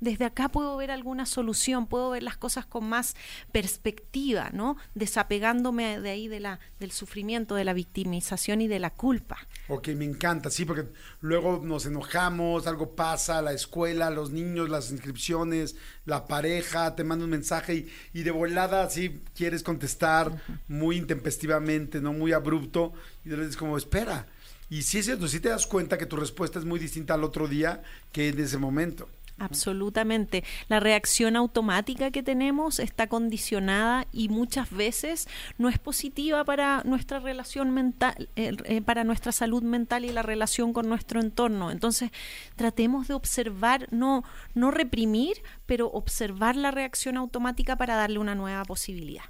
desde 0.00 0.24
acá 0.24 0.48
puedo 0.48 0.76
ver 0.76 0.90
alguna 0.90 1.26
solución, 1.26 1.86
puedo 1.86 2.10
ver 2.10 2.22
las 2.22 2.36
cosas 2.36 2.66
con 2.66 2.88
más 2.88 3.16
perspectiva, 3.52 4.50
¿no? 4.52 4.76
Desapegándome 4.94 6.00
de 6.00 6.10
ahí 6.10 6.28
de 6.28 6.40
la, 6.40 6.60
del 6.78 6.92
sufrimiento, 6.92 7.54
de 7.54 7.64
la 7.64 7.72
victimización 7.72 8.60
y 8.60 8.68
de 8.68 8.78
la 8.78 8.90
culpa. 8.90 9.38
Ok, 9.68 9.88
me 9.88 10.04
encanta, 10.04 10.50
sí, 10.50 10.64
porque 10.64 10.86
luego 11.20 11.60
nos 11.64 11.86
enojamos, 11.86 12.66
algo 12.66 12.94
pasa, 12.94 13.42
la 13.42 13.52
escuela, 13.52 14.10
los 14.10 14.30
niños, 14.30 14.68
las 14.68 14.90
inscripciones, 14.90 15.76
la 16.04 16.26
pareja, 16.26 16.94
te 16.94 17.04
manda 17.04 17.24
un 17.24 17.30
mensaje 17.30 17.86
y, 18.12 18.22
de 18.22 18.30
volada, 18.30 18.88
sí, 18.90 19.22
quieres 19.34 19.62
contestar 19.62 20.42
muy 20.68 20.96
intempestivamente, 20.96 22.00
¿no? 22.00 22.12
Muy 22.12 22.32
abrupto, 22.32 22.92
y 23.24 23.30
le 23.30 23.36
dices 23.38 23.56
como, 23.56 23.76
espera. 23.76 24.26
Y 24.68 24.82
sí 24.82 24.98
es 24.98 25.06
cierto, 25.06 25.28
sí 25.28 25.38
te 25.38 25.48
das 25.48 25.66
cuenta 25.66 25.96
que 25.96 26.06
tu 26.06 26.16
respuesta 26.16 26.58
es 26.58 26.64
muy 26.64 26.80
distinta 26.80 27.14
al 27.14 27.22
otro 27.22 27.46
día 27.46 27.82
que 28.10 28.28
en 28.28 28.40
ese 28.40 28.58
momento. 28.58 29.08
Absolutamente. 29.38 30.44
La 30.68 30.80
reacción 30.80 31.36
automática 31.36 32.10
que 32.10 32.22
tenemos 32.22 32.78
está 32.78 33.06
condicionada 33.06 34.06
y 34.12 34.28
muchas 34.28 34.70
veces 34.70 35.28
no 35.58 35.68
es 35.68 35.78
positiva 35.78 36.44
para 36.44 36.82
nuestra 36.84 37.18
relación 37.18 37.70
mental, 37.70 38.28
eh, 38.36 38.56
eh, 38.64 38.80
para 38.80 39.04
nuestra 39.04 39.32
salud 39.32 39.62
mental 39.62 40.04
y 40.04 40.10
la 40.10 40.22
relación 40.22 40.72
con 40.72 40.88
nuestro 40.88 41.20
entorno. 41.20 41.70
Entonces, 41.70 42.10
tratemos 42.56 43.08
de 43.08 43.14
observar, 43.14 43.88
no, 43.90 44.24
no 44.54 44.70
reprimir, 44.70 45.42
pero 45.66 45.88
observar 45.88 46.56
la 46.56 46.70
reacción 46.70 47.18
automática 47.18 47.76
para 47.76 47.96
darle 47.96 48.18
una 48.18 48.34
nueva 48.34 48.64
posibilidad. 48.64 49.24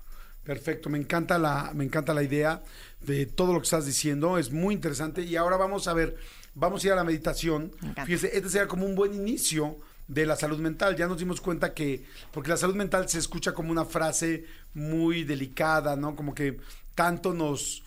Perfecto, 0.45 0.89
me 0.89 0.99
encanta 0.99 1.39
la, 1.39 1.73
me 1.75 1.83
encanta 1.83 2.15
la 2.15 2.23
idea 2.23 2.63
de 3.01 3.27
todo 3.27 3.53
lo 3.53 3.59
que 3.59 3.65
estás 3.65 3.85
diciendo, 3.85 4.39
es 4.39 4.53
muy 4.53 4.75
interesante. 4.75 5.23
Y 5.23 5.35
ahora 5.35 5.57
vamos 5.57 5.89
a 5.89 5.93
ver, 5.93 6.17
vamos 6.55 6.85
a 6.85 6.87
ir 6.87 6.93
a 6.93 6.97
la 6.97 7.03
meditación. 7.03 7.73
Fíjese, 8.05 8.29
este 8.33 8.49
sería 8.49 8.69
como 8.69 8.87
un 8.87 8.95
buen 8.95 9.13
inicio 9.13 9.81
de 10.09 10.27
la 10.27 10.37
salud 10.37 10.59
mental. 10.59 10.97
Ya 10.97 11.07
nos 11.07 11.19
dimos 11.19 11.41
cuenta 11.41 11.75
que, 11.75 12.05
porque 12.33 12.51
la 12.51 12.57
salud 12.57 12.75
mental 12.75 13.09
se 13.09 13.19
escucha 13.19 13.53
como 13.53 13.71
una 13.71 13.85
frase 13.85 14.45
muy 14.75 15.25
delicada, 15.25 15.97
¿no? 15.97 16.15
Como 16.15 16.35
que 16.35 16.59
tanto 16.95 17.35
nos, 17.35 17.83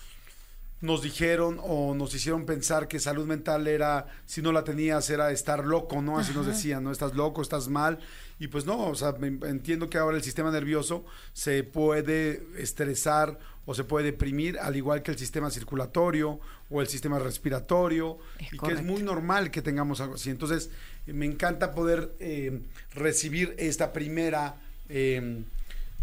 nos 0.81 1.01
dijeron 1.01 1.59
o 1.61 1.93
nos 1.93 2.13
hicieron 2.13 2.45
pensar 2.45 2.87
que 2.87 2.99
salud 2.99 3.25
mental 3.25 3.67
era, 3.67 4.07
si 4.25 4.41
no 4.41 4.51
la 4.51 4.63
tenías, 4.63 5.09
era 5.09 5.31
estar 5.31 5.65
loco, 5.65 6.01
¿no? 6.01 6.17
Así 6.17 6.33
nos 6.33 6.45
decían, 6.45 6.83
¿no? 6.83 6.91
Estás 6.91 7.15
loco, 7.15 7.41
estás 7.41 7.67
mal. 7.67 7.99
Y 8.39 8.47
pues 8.47 8.65
no, 8.65 8.87
o 8.87 8.95
sea, 8.95 9.13
entiendo 9.19 9.89
que 9.89 9.97
ahora 9.97 10.15
el 10.15 10.23
sistema 10.23 10.49
nervioso 10.49 11.05
se 11.33 11.63
puede 11.63 12.47
estresar 12.57 13.37
o 13.65 13.75
se 13.75 13.83
puede 13.83 14.05
deprimir, 14.05 14.57
al 14.59 14.77
igual 14.77 15.03
que 15.03 15.11
el 15.11 15.17
sistema 15.17 15.51
circulatorio 15.51 16.39
o 16.69 16.81
el 16.81 16.87
sistema 16.87 17.19
respiratorio, 17.19 18.17
y 18.51 18.57
que 18.57 18.71
es 18.71 18.81
muy 18.81 19.03
normal 19.03 19.51
que 19.51 19.61
tengamos 19.61 19.99
algo 19.99 20.15
así. 20.15 20.29
Entonces, 20.29 20.71
me 21.13 21.25
encanta 21.25 21.73
poder 21.73 22.11
eh, 22.19 22.61
recibir 22.93 23.55
esta 23.57 23.93
primera, 23.93 24.55
eh, 24.89 25.43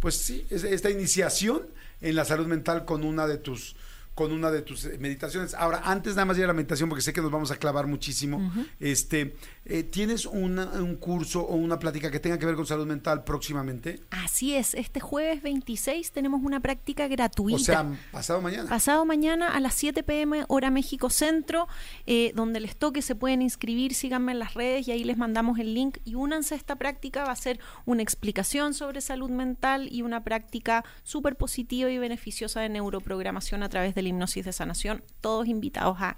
pues 0.01 0.17
sí, 0.17 0.47
esta 0.51 0.91
iniciación 0.91 1.63
en 2.01 2.15
la 2.15 2.25
salud 2.25 2.47
mental 2.47 2.85
con 2.85 3.05
una 3.05 3.27
de 3.27 3.39
tus 3.39 3.77
con 4.15 4.33
una 4.33 4.51
de 4.51 4.63
tus 4.63 4.87
eh, 4.87 4.97
meditaciones. 4.99 5.53
Ahora, 5.53 5.83
antes 5.85 6.15
nada 6.15 6.25
más 6.25 6.37
de 6.37 6.41
ir 6.41 6.45
a 6.45 6.49
la 6.49 6.55
meditación, 6.55 6.89
porque 6.89 7.03
sé 7.03 7.13
que 7.13 7.21
nos 7.21 7.31
vamos 7.31 7.51
a 7.51 7.57
clavar 7.57 7.87
muchísimo, 7.87 8.51
este, 8.81 9.37
eh, 9.69 9.83
¿tienes 9.83 10.27
un 10.27 10.97
curso 11.01 11.43
o 11.43 11.57
una 11.57 11.79
plática 11.79 12.11
que 12.11 12.21
tenga 12.21 12.39
que 12.39 12.47
ver 12.47 12.55
con 12.55 12.67
salud 12.67 12.87
mental 12.87 13.25
próximamente? 13.25 14.01
Así 14.11 14.55
es, 14.55 14.75
este 14.75 15.01
jueves 15.01 15.43
26 15.43 16.13
tenemos 16.13 16.41
una 16.45 16.61
práctica 16.61 17.09
gratuita. 17.09 17.57
O 17.57 17.59
sea, 17.59 17.99
pasado 18.13 18.41
mañana. 18.41 18.69
Pasado 18.69 19.05
mañana 19.05 19.53
a 19.53 19.61
las 19.61 19.75
7 19.75 20.05
pm, 20.05 20.45
hora 20.49 20.71
México 20.71 21.11
Centro, 21.11 21.67
eh, 22.07 22.33
donde 22.37 22.61
les 22.61 22.77
toque, 22.77 23.03
se 23.03 23.17
pueden 23.17 23.43
inscribir, 23.43 23.95
síganme 23.95 24.33
en 24.33 24.39
las 24.39 24.55
redes 24.55 24.87
y 24.87 24.93
ahí 24.93 25.03
les 25.03 25.17
mandamos 25.17 25.59
el 25.59 25.75
link 25.75 25.99
y 26.05 26.15
únanse 26.15 26.55
a 26.55 26.57
esta 26.57 26.77
práctica, 26.77 27.25
va 27.25 27.33
a 27.33 27.37
ser 27.37 27.59
una 27.85 28.03
explicación 28.03 28.73
sobre 28.73 29.01
salud 29.01 29.31
mental 29.31 29.89
y 29.91 30.03
una 30.03 30.23
práctica 30.23 30.85
súper 31.03 31.37
positiva 31.37 31.91
y 31.91 31.99
beneficiosa 31.99 32.61
de 32.61 32.69
neuroprogramación 32.69 33.65
a 33.65 33.69
través 33.69 33.95
del 33.95 34.07
hipnosis 34.07 34.45
de 34.45 34.53
sanación, 34.53 35.03
todos 35.21 35.49
invitados 35.49 35.97
a, 36.01 36.17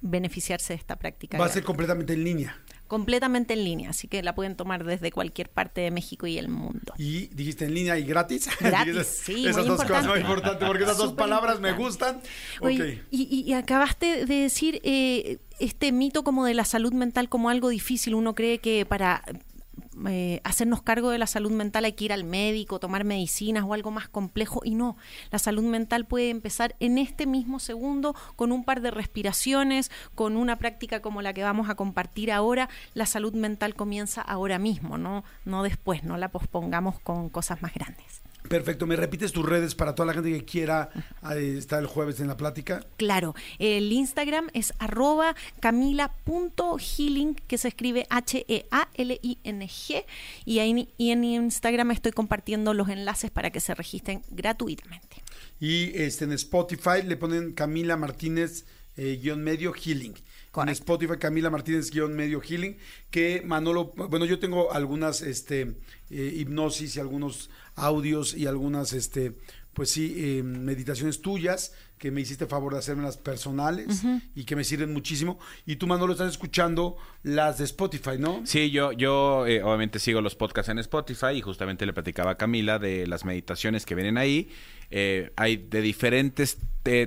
beneficiarse 0.00 0.72
de 0.72 0.78
esta 0.78 0.96
práctica. 0.96 1.38
Va 1.38 1.46
a 1.46 1.48
ser 1.48 1.62
completamente 1.62 2.12
en 2.12 2.24
línea. 2.24 2.56
Completamente 2.88 3.54
en 3.54 3.64
línea, 3.64 3.90
así 3.90 4.06
que 4.06 4.22
la 4.22 4.34
pueden 4.34 4.54
tomar 4.54 4.84
desde 4.84 5.10
cualquier 5.12 5.48
parte 5.48 5.80
de 5.80 5.90
México 5.90 6.26
y 6.26 6.36
el 6.36 6.48
mundo. 6.48 6.92
Y 6.98 7.28
dijiste 7.28 7.64
en 7.64 7.74
línea 7.74 7.96
y 7.98 8.04
gratis. 8.04 8.50
Gratis, 8.60 9.06
sí, 9.06 9.46
Esas 9.46 9.64
dos 9.64 9.82
cosas 9.82 10.06
muy 10.06 10.18
importantes, 10.18 10.66
porque 10.66 10.84
esas 10.84 10.98
dos 10.98 11.14
palabras 11.14 11.60
me 11.60 11.72
gustan. 11.72 12.20
y, 13.10 13.52
acabaste 13.54 14.26
de 14.26 14.34
decir 14.34 14.80
eh, 14.82 15.38
este 15.58 15.90
mito 15.92 16.22
como 16.22 16.44
de 16.44 16.54
la 16.54 16.64
salud 16.64 16.92
mental 16.92 17.28
como 17.28 17.48
algo 17.48 17.70
difícil. 17.70 18.14
Uno 18.14 18.34
cree 18.34 18.58
que 18.58 18.84
para 18.84 19.24
eh, 20.08 20.40
hacernos 20.44 20.82
cargo 20.82 21.10
de 21.10 21.18
la 21.18 21.26
salud 21.26 21.50
mental 21.50 21.84
hay 21.84 21.92
que 21.92 22.06
ir 22.06 22.12
al 22.12 22.24
médico, 22.24 22.78
tomar 22.78 23.04
medicinas 23.04 23.64
o 23.64 23.74
algo 23.74 23.90
más 23.90 24.08
complejo 24.08 24.60
y 24.64 24.74
no, 24.74 24.96
la 25.30 25.38
salud 25.38 25.64
mental 25.64 26.06
puede 26.06 26.30
empezar 26.30 26.74
en 26.80 26.98
este 26.98 27.26
mismo 27.26 27.58
segundo 27.58 28.14
con 28.36 28.52
un 28.52 28.64
par 28.64 28.80
de 28.80 28.90
respiraciones, 28.90 29.90
con 30.14 30.36
una 30.36 30.56
práctica 30.56 31.00
como 31.00 31.22
la 31.22 31.34
que 31.34 31.42
vamos 31.42 31.68
a 31.68 31.74
compartir 31.74 32.32
ahora, 32.32 32.68
la 32.94 33.06
salud 33.06 33.34
mental 33.34 33.74
comienza 33.74 34.22
ahora 34.22 34.58
mismo, 34.58 34.96
no, 34.96 35.24
no 35.44 35.62
después, 35.62 36.04
no 36.04 36.16
la 36.16 36.28
pospongamos 36.28 36.98
con 37.00 37.28
cosas 37.28 37.60
más 37.62 37.74
grandes. 37.74 38.22
Perfecto, 38.48 38.86
¿me 38.86 38.96
repites 38.96 39.32
tus 39.32 39.46
redes 39.46 39.74
para 39.74 39.94
toda 39.94 40.06
la 40.06 40.14
gente 40.14 40.30
que 40.30 40.44
quiera 40.44 40.90
eh, 41.34 41.54
estar 41.58 41.80
el 41.80 41.86
jueves 41.86 42.20
en 42.20 42.28
la 42.28 42.36
plática? 42.36 42.84
Claro, 42.96 43.34
el 43.58 43.90
Instagram 43.92 44.48
es 44.52 44.74
arroba 44.78 45.34
camila.healing, 45.60 47.34
que 47.34 47.58
se 47.58 47.68
escribe 47.68 48.06
H-E-A-L-I-N-G, 48.10 50.04
y, 50.44 50.88
y 50.98 51.10
en 51.10 51.24
Instagram 51.24 51.90
estoy 51.92 52.12
compartiendo 52.12 52.74
los 52.74 52.88
enlaces 52.88 53.30
para 53.30 53.50
que 53.50 53.60
se 53.60 53.74
registren 53.74 54.22
gratuitamente. 54.30 55.22
Y 55.60 55.96
este, 55.96 56.24
en 56.24 56.32
Spotify 56.32 57.02
le 57.04 57.16
ponen 57.16 57.52
Camila 57.52 57.96
Martínez 57.96 58.64
eh, 58.96 59.18
guion 59.22 59.42
medio 59.42 59.72
healing. 59.72 60.14
Con 60.50 60.68
Spotify 60.68 61.16
Camila 61.18 61.48
Martínez 61.48 61.90
guion 61.90 62.14
medio 62.14 62.40
healing 62.40 62.76
que 63.10 63.42
Manolo 63.44 63.92
bueno 63.96 64.26
yo 64.26 64.38
tengo 64.38 64.72
algunas 64.72 65.22
este 65.22 65.76
eh, 66.10 66.34
hipnosis 66.36 66.96
y 66.96 67.00
algunos 67.00 67.48
audios 67.74 68.34
y 68.34 68.46
algunas, 68.46 68.92
este, 68.92 69.32
pues 69.72 69.90
sí, 69.90 70.14
eh, 70.16 70.42
meditaciones 70.42 71.22
tuyas 71.22 71.72
que 71.96 72.10
me 72.10 72.20
hiciste 72.20 72.46
favor 72.46 72.72
de 72.72 72.80
hacerme 72.80 73.04
las 73.04 73.16
personales 73.16 74.02
y 74.34 74.44
que 74.44 74.56
me 74.56 74.64
sirven 74.64 74.92
muchísimo. 74.92 75.38
Y 75.64 75.76
tú, 75.76 75.86
Manolo, 75.86 76.12
estás 76.12 76.32
escuchando 76.32 76.96
las 77.22 77.58
de 77.58 77.64
Spotify, 77.64 78.18
¿no? 78.18 78.42
Sí, 78.44 78.72
yo, 78.72 78.90
yo 78.90 79.46
eh, 79.46 79.62
obviamente 79.62 80.00
sigo 80.00 80.20
los 80.20 80.34
podcasts 80.34 80.68
en 80.68 80.80
Spotify 80.80 81.28
y 81.36 81.40
justamente 81.40 81.86
le 81.86 81.92
platicaba 81.92 82.32
a 82.32 82.34
Camila 82.36 82.80
de 82.80 83.06
las 83.06 83.24
meditaciones 83.24 83.86
que 83.86 83.94
vienen 83.94 84.18
ahí. 84.18 84.50
Eh, 84.94 85.32
hay 85.36 85.56
de 85.56 85.80
diferentes 85.80 86.58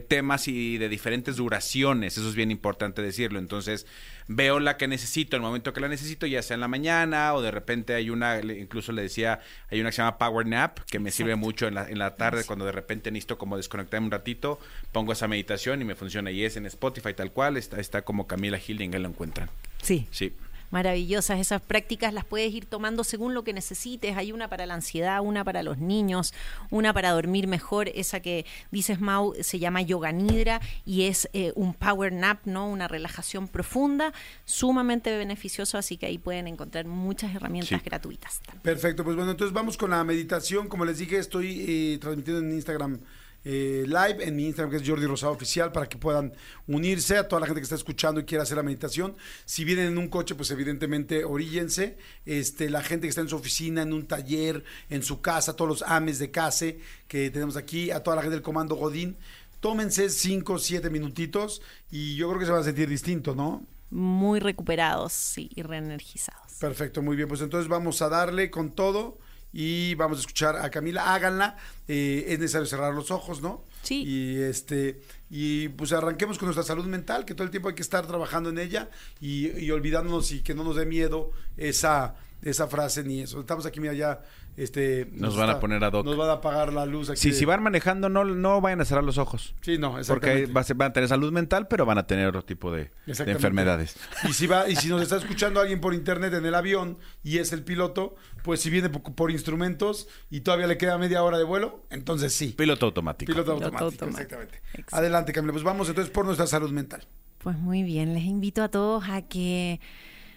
temas 0.08 0.48
y 0.48 0.78
de 0.78 0.90
diferentes 0.90 1.36
duraciones, 1.36 2.18
eso 2.18 2.28
es 2.28 2.36
bien 2.36 2.50
importante 2.50 3.02
decirlo. 3.02 3.38
Entonces, 3.38 3.86
veo 4.28 4.60
la 4.60 4.78
que 4.78 4.88
necesito, 4.88 5.36
el 5.36 5.44
momento 5.44 5.72
que 5.72 5.82
la 5.82 5.88
necesito, 5.88 6.26
ya 6.26 6.42
sea 6.42 6.56
en 6.56 6.62
la 6.62 6.68
mañana 6.68 7.34
o 7.36 7.44
de 7.44 7.52
repente 7.52 7.94
hay 7.94 8.10
una, 8.10 8.40
incluso 8.40 8.92
le 8.92 9.04
decía, 9.04 9.42
hay 9.70 9.82
una 9.82 9.90
que 9.90 9.98
se 9.98 10.02
llama 10.02 10.18
Power 10.18 10.48
Nap, 10.48 10.80
que 10.90 10.98
me 10.98 11.12
sirve 11.12 11.36
mucho 11.36 11.68
en 11.68 11.76
la, 11.76 11.88
en 11.88 12.00
la 12.00 12.16
tarde 12.16 12.44
cuando 12.46 12.66
de 12.66 12.72
repente 12.72 13.12
necesito 13.12 13.38
como 13.38 13.58
desconectarme 13.58 14.06
un 14.06 14.12
ratito, 14.12 14.60
pongo 14.92 15.12
esa 15.12 15.28
meditación 15.28 15.82
y 15.82 15.86
me 15.86 15.96
funciona. 15.96 16.32
Y 16.32 16.44
es 16.44 16.58
en 16.58 16.66
Spotify 16.66 17.14
tal 17.14 17.32
cual, 17.32 17.58
está, 17.58 17.80
está 17.80 18.02
como 18.02 18.26
Camila 18.26 18.58
Hilding, 18.58 18.96
ahí 18.96 19.02
lo 19.02 19.10
encuentran. 19.10 19.50
Sí. 19.84 20.08
Sí 20.10 20.34
maravillosas. 20.76 21.40
Esas 21.40 21.62
prácticas 21.62 22.14
las 22.14 22.26
puedes 22.26 22.54
ir 22.54 22.66
tomando 22.66 23.06
según 23.06 23.34
lo 23.34 23.46
que 23.46 23.54
necesites. 23.54 24.18
Hay 24.18 24.34
una 24.34 24.50
para 24.50 24.66
la 24.66 24.74
ansiedad, 24.74 25.22
una 25.22 25.46
para 25.46 25.64
los 25.64 25.78
niños, 25.78 26.34
una 26.70 26.92
para 26.92 27.12
dormir 27.12 27.48
mejor. 27.48 27.88
Esa 27.96 28.20
que 28.20 28.46
dices, 28.72 29.00
Mau, 29.00 29.34
se 29.40 29.58
llama 29.58 29.82
Yoga 29.82 30.12
Nidra 30.12 30.60
y 30.86 31.04
es 31.04 31.30
eh, 31.32 31.54
un 31.56 31.74
power 31.74 32.12
nap, 32.12 32.46
¿no? 32.46 32.68
Una 32.68 32.90
relajación 32.90 33.48
profunda, 33.48 34.12
sumamente 34.44 35.18
beneficioso. 35.18 35.78
Así 35.78 35.96
que 35.96 36.08
ahí 36.08 36.18
pueden 36.18 36.46
encontrar 36.46 36.84
muchas 36.86 37.34
herramientas 37.34 37.82
gratuitas. 37.82 38.42
Perfecto, 38.62 39.06
pues 39.06 39.16
bueno, 39.16 39.32
entonces 39.32 39.54
vamos 39.54 39.78
con 39.78 39.92
la 39.92 40.04
meditación. 40.04 40.68
Como 40.68 40.84
les 40.84 40.98
dije, 40.98 41.20
estoy 41.20 41.66
eh, 41.66 41.98
transmitiendo 42.02 42.42
en 42.42 42.52
Instagram 42.52 43.00
eh, 43.46 43.86
live 43.86 44.26
en 44.26 44.36
mi 44.36 44.48
Instagram, 44.48 44.72
que 44.72 44.78
es 44.78 44.90
Jordi 44.90 45.06
Rosado 45.06 45.32
Oficial, 45.32 45.72
para 45.72 45.88
que 45.88 45.98
puedan 45.98 46.34
unirse 46.68 47.18
a 47.18 47.28
toda 47.28 47.40
la 47.40 47.46
gente 47.46 47.62
que 47.62 47.66
está 47.66 47.76
escuchando 47.76 48.20
y 48.20 48.26
quiera 48.26 48.44
hacer 48.44 48.58
la 48.58 48.64
meditación. 48.64 49.16
Si 49.46 49.64
vienen 49.64 49.88
en 49.88 49.98
un 49.98 50.10
coche, 50.10 50.36
pues 50.36 50.52
evidentemente 50.52 51.24
oríllense. 51.24 51.98
Este, 52.26 52.70
la 52.70 52.82
gente 52.82 53.08
que 53.08 53.10
está 53.10 53.22
en 53.22 53.30
su 53.30 53.38
oficina, 53.38 53.84
en 53.84 53.94
un 53.94 54.08
taller, 54.08 54.64
en 54.90 55.04
su 55.04 55.22
casa, 55.22 55.56
todos 55.56 55.70
los 55.70 55.82
ames 55.84 56.20
de 56.20 56.32
casa 56.32 56.66
que 57.08 57.30
tenemos 57.30 57.56
aquí, 57.56 57.92
a 57.92 58.02
toda 58.02 58.18
la 58.18 58.24
gente 58.24 58.36
del 58.36 58.44
Comando 58.44 58.76
Godín, 58.76 59.16
tómense 59.60 60.10
5 60.10 60.54
o 60.54 60.60
7 60.60 60.90
minutitos 60.90 61.62
y 61.92 62.16
yo 62.16 62.28
creo 62.30 62.40
que 62.40 62.46
se 62.46 62.52
va 62.52 62.60
a 62.60 62.64
sentir 62.64 62.90
distinto, 62.90 63.36
¿no? 63.36 63.66
muy 63.92 64.40
recuperados 64.40 65.38
y, 65.38 65.50
reenergizados. 65.62 66.54
Perfecto, 66.60 67.02
muy 67.02 67.16
bien. 67.16 67.28
Pues 67.28 67.42
entonces 67.42 67.70
vamos 67.70 68.02
a 68.02 68.10
darle 68.10 68.50
con 68.50 68.72
todo 68.72 69.18
y 69.58 69.96
vamos 69.96 70.18
a 70.18 70.22
escuchar 70.22 70.58
a 70.58 70.70
Camila. 70.70 71.14
Háganla. 71.14 71.56
Eh, 71.88 72.26
es 72.28 72.40
necesario 72.40 72.68
cerrar 72.68 72.94
los 72.94 73.10
ojos, 73.10 73.42
¿no? 73.42 73.64
Sí. 73.84 74.04
Y 74.04 74.42
este 74.42 75.02
y 75.30 75.70
pues 75.70 75.94
arranquemos 75.94 76.38
con 76.38 76.48
nuestra 76.48 76.64
salud 76.64 76.86
mental, 76.86 77.24
que 77.24 77.34
todo 77.34 77.46
el 77.46 77.52
tiempo 77.52 77.70
hay 77.70 77.76
que 77.76 77.82
estar 77.82 78.06
trabajando 78.06 78.50
en 78.50 78.58
ella 78.58 78.90
y, 79.22 79.58
y 79.58 79.72
olvidándonos 79.72 80.34
y 80.34 80.42
que 80.42 80.54
no 80.54 80.66
nos 80.66 80.76
dé 80.76 80.86
miedo 80.86 81.32
esa 81.56 82.16
esa 82.46 82.68
frase 82.68 83.04
ni 83.04 83.22
eso. 83.22 83.40
Estamos 83.40 83.66
aquí, 83.66 83.80
mira, 83.80 83.94
ya 83.94 84.22
este, 84.56 85.10
nos, 85.12 85.36
van 85.36 85.50
a 85.50 85.60
poner 85.60 85.84
a 85.84 85.90
doc. 85.90 86.06
Nos 86.06 86.16
van 86.16 86.30
a 86.30 86.34
apagar 86.34 86.72
la 86.72 86.86
luz 86.86 87.10
aquí. 87.10 87.20
Sí, 87.20 87.34
si 87.34 87.44
van 87.44 87.62
manejando, 87.62 88.08
no, 88.08 88.24
no 88.24 88.62
vayan 88.62 88.80
a 88.80 88.86
cerrar 88.86 89.04
los 89.04 89.18
ojos. 89.18 89.56
Sí, 89.62 89.78
no, 89.78 89.98
Porque 90.08 90.46
van 90.46 90.64
a 90.90 90.94
tener 90.94 91.10
salud 91.10 91.34
mental, 91.34 91.68
pero 91.68 91.86
van 91.86 91.98
a 91.98 92.08
tener 92.08 92.28
otro 92.28 92.46
tipo 92.46 92.72
de, 92.72 92.92
enfermedades. 93.06 93.98
Y 94.30 94.34
si 94.34 94.48
va, 94.48 94.70
y 94.70 94.76
si 94.76 94.88
nos 94.88 95.02
está 95.04 95.18
escuchando 95.18 95.60
alguien 95.60 95.82
por 95.82 95.94
internet 95.94 96.34
en 96.36 96.46
el 96.46 96.56
avión 96.56 97.00
y 97.24 97.40
es 97.40 97.52
el 97.52 97.64
piloto, 97.64 98.16
pues 98.44 98.62
si 98.62 98.70
viene 98.70 98.90
por, 98.90 99.32
instrumentos 99.32 100.08
y 100.30 100.42
todavía 100.42 100.68
le 100.68 100.78
queda 100.78 100.98
media 101.00 101.24
hora 101.24 101.40
de 101.40 101.44
vuelo, 101.44 101.84
entonces 101.90 102.32
sí. 102.34 102.54
Piloto 102.56 102.86
automático. 102.86 103.32
Piloto, 103.32 103.54
automático, 103.54 104.06
exactamente. 104.06 104.62
Adelante, 104.92 105.34
Camila. 105.34 105.52
Pues 105.52 105.64
vamos 105.64 105.90
entonces 105.90 106.14
por 106.14 106.26
nuestra 106.26 106.46
salud 106.46 106.72
mental. 106.72 107.06
Pues 107.40 107.58
muy 107.58 107.84
bien, 107.84 108.14
les 108.14 108.24
invito 108.24 108.64
a 108.64 108.70
todos 108.70 109.04
a 109.10 109.24
que 109.24 109.80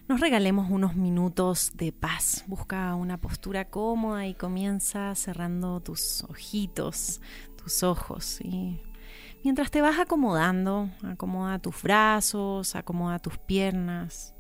nos 0.09 0.21
regalemos 0.21 0.71
unos 0.71 0.97
minutos 0.97 1.73
de 1.75 1.93
paz. 1.93 2.43
Busca 2.47 2.95
una 2.95 3.21
postura 3.21 3.67
cómoda 3.67 4.27
y 4.27 4.33
comienza 4.33 5.15
cerrando 5.15 5.81
tus 5.81 6.25
ojitos, 6.25 7.21
tus 7.63 7.83
ojos. 7.83 8.41
Mientras 9.45 9.71
te 9.71 9.83
vas 9.83 9.99
acomodando, 9.99 10.89
acomoda 11.03 11.59
tus 11.59 11.83
brazos, 11.83 12.75
acomoda 12.75 13.19
tus 13.19 13.37
piernas. 13.37 14.35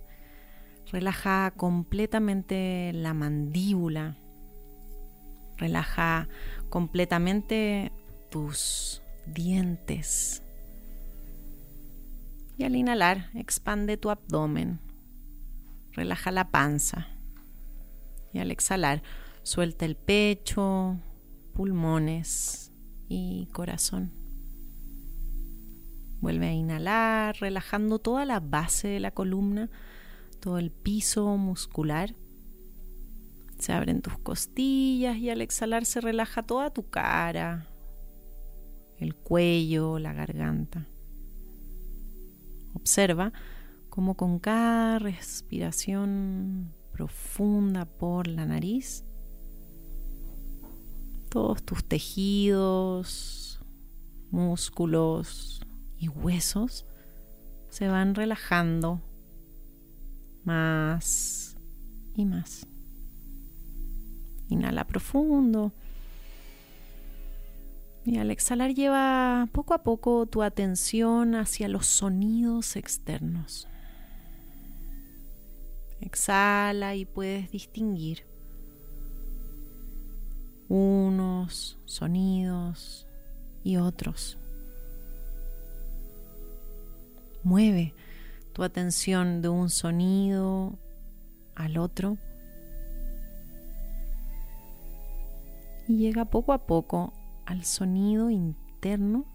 Relaja 0.90 1.52
completamente 1.54 2.92
la 2.94 3.12
mandíbula. 3.12 4.16
Relaja 5.58 6.28
completamente 6.70 7.92
tus 8.30 9.02
dientes. 9.26 10.42
Y 12.56 12.64
al 12.64 12.74
inhalar, 12.74 13.30
expande 13.34 13.98
tu 13.98 14.08
abdomen 14.08 14.87
relaja 15.98 16.30
la 16.30 16.50
panza. 16.50 17.08
Y 18.32 18.38
al 18.38 18.50
exhalar, 18.50 19.02
suelta 19.42 19.84
el 19.84 19.96
pecho, 19.96 20.98
pulmones 21.54 22.72
y 23.08 23.48
corazón. 23.52 24.12
Vuelve 26.20 26.46
a 26.46 26.52
inhalar, 26.52 27.36
relajando 27.40 27.98
toda 27.98 28.24
la 28.24 28.38
base 28.38 28.86
de 28.86 29.00
la 29.00 29.10
columna, 29.10 29.70
todo 30.40 30.58
el 30.58 30.70
piso 30.70 31.36
muscular. 31.36 32.14
Se 33.58 33.72
abren 33.72 34.02
tus 34.02 34.18
costillas 34.18 35.16
y 35.16 35.30
al 35.30 35.40
exhalar 35.40 35.84
se 35.84 36.00
relaja 36.00 36.44
toda 36.44 36.70
tu 36.70 36.88
cara, 36.90 37.68
el 38.98 39.16
cuello, 39.16 39.98
la 39.98 40.12
garganta. 40.12 40.86
Observa 42.74 43.32
como 43.98 44.14
con 44.14 44.38
cada 44.38 45.00
respiración 45.00 46.72
profunda 46.92 47.84
por 47.84 48.28
la 48.28 48.46
nariz, 48.46 49.04
todos 51.28 51.64
tus 51.64 51.84
tejidos, 51.84 53.60
músculos 54.30 55.66
y 55.96 56.08
huesos 56.08 56.86
se 57.70 57.88
van 57.88 58.14
relajando 58.14 59.02
más 60.44 61.56
y 62.14 62.24
más. 62.24 62.68
Inhala 64.46 64.86
profundo. 64.86 65.72
Y 68.04 68.18
al 68.18 68.30
exhalar 68.30 68.74
lleva 68.74 69.48
poco 69.50 69.74
a 69.74 69.82
poco 69.82 70.26
tu 70.26 70.44
atención 70.44 71.34
hacia 71.34 71.66
los 71.66 71.86
sonidos 71.86 72.76
externos. 72.76 73.66
Exhala 76.08 76.94
y 76.94 77.04
puedes 77.04 77.50
distinguir 77.50 78.24
unos 80.70 81.78
sonidos 81.84 83.06
y 83.62 83.76
otros. 83.76 84.38
Mueve 87.42 87.94
tu 88.54 88.62
atención 88.62 89.42
de 89.42 89.50
un 89.50 89.68
sonido 89.68 90.78
al 91.54 91.76
otro 91.76 92.16
y 95.88 95.98
llega 95.98 96.24
poco 96.24 96.54
a 96.54 96.66
poco 96.66 97.12
al 97.44 97.64
sonido 97.64 98.30
interno 98.30 99.26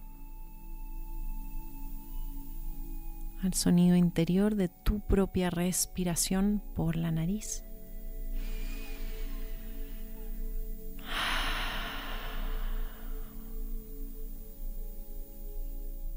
al 3.43 3.53
sonido 3.53 3.97
interior 3.97 4.55
de 4.55 4.69
tu 4.69 5.01
propia 5.01 5.49
respiración 5.49 6.61
por 6.75 6.95
la 6.95 7.11
nariz. 7.11 7.65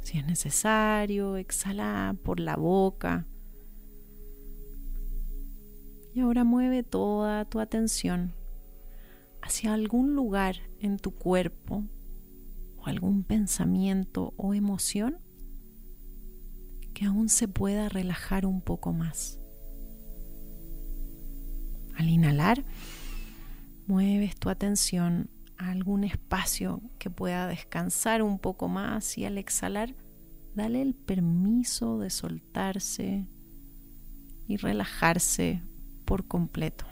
Si 0.02 0.18
es 0.18 0.26
necesario, 0.26 1.36
exhala 1.36 2.16
por 2.22 2.38
la 2.38 2.54
boca. 2.54 3.26
Y 6.14 6.20
ahora 6.20 6.44
mueve 6.44 6.84
toda 6.84 7.44
tu 7.44 7.58
atención 7.58 8.34
hacia 9.42 9.74
algún 9.74 10.14
lugar 10.14 10.56
en 10.78 10.98
tu 10.98 11.10
cuerpo 11.10 11.84
o 12.78 12.86
algún 12.86 13.24
pensamiento 13.24 14.32
o 14.36 14.54
emoción 14.54 15.25
que 16.96 17.04
aún 17.04 17.28
se 17.28 17.46
pueda 17.46 17.90
relajar 17.90 18.46
un 18.46 18.62
poco 18.62 18.94
más. 18.94 19.38
Al 21.94 22.08
inhalar, 22.08 22.64
mueves 23.86 24.34
tu 24.36 24.48
atención 24.48 25.28
a 25.58 25.72
algún 25.72 26.04
espacio 26.04 26.80
que 26.98 27.10
pueda 27.10 27.48
descansar 27.48 28.22
un 28.22 28.38
poco 28.38 28.68
más 28.68 29.18
y 29.18 29.26
al 29.26 29.36
exhalar, 29.36 29.94
dale 30.54 30.80
el 30.80 30.94
permiso 30.94 31.98
de 31.98 32.08
soltarse 32.08 33.28
y 34.46 34.56
relajarse 34.56 35.62
por 36.06 36.26
completo. 36.26 36.86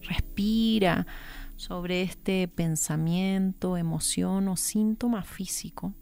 Respira 0.00 1.06
sobre 1.56 2.00
este 2.00 2.48
pensamiento, 2.48 3.76
emoción 3.76 4.48
o 4.48 4.56
síntoma 4.56 5.22
físico 5.22 5.94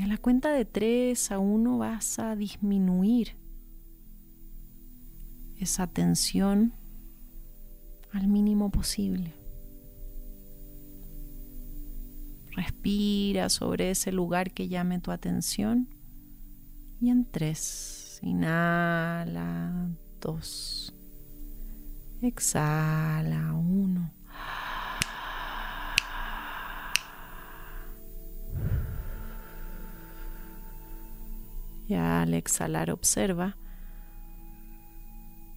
y 0.00 0.02
a 0.02 0.06
la 0.06 0.16
cuenta 0.16 0.50
de 0.50 0.64
3 0.64 1.30
a 1.30 1.38
1 1.38 1.76
vas 1.76 2.18
a 2.18 2.34
disminuir 2.34 3.36
esa 5.58 5.86
tensión 5.88 6.72
al 8.10 8.26
mínimo 8.26 8.70
posible. 8.70 9.34
Respira 12.52 13.50
sobre 13.50 13.90
ese 13.90 14.10
lugar 14.10 14.52
que 14.52 14.68
llame 14.68 15.00
tu 15.00 15.10
atención. 15.10 15.94
Y 16.98 17.10
en 17.10 17.26
3, 17.30 18.20
inhala, 18.22 19.90
2, 20.22 20.94
exhala, 22.22 23.52
1. 23.52 24.19
Y 31.90 31.94
al 31.94 32.34
exhalar 32.34 32.92
observa 32.92 33.56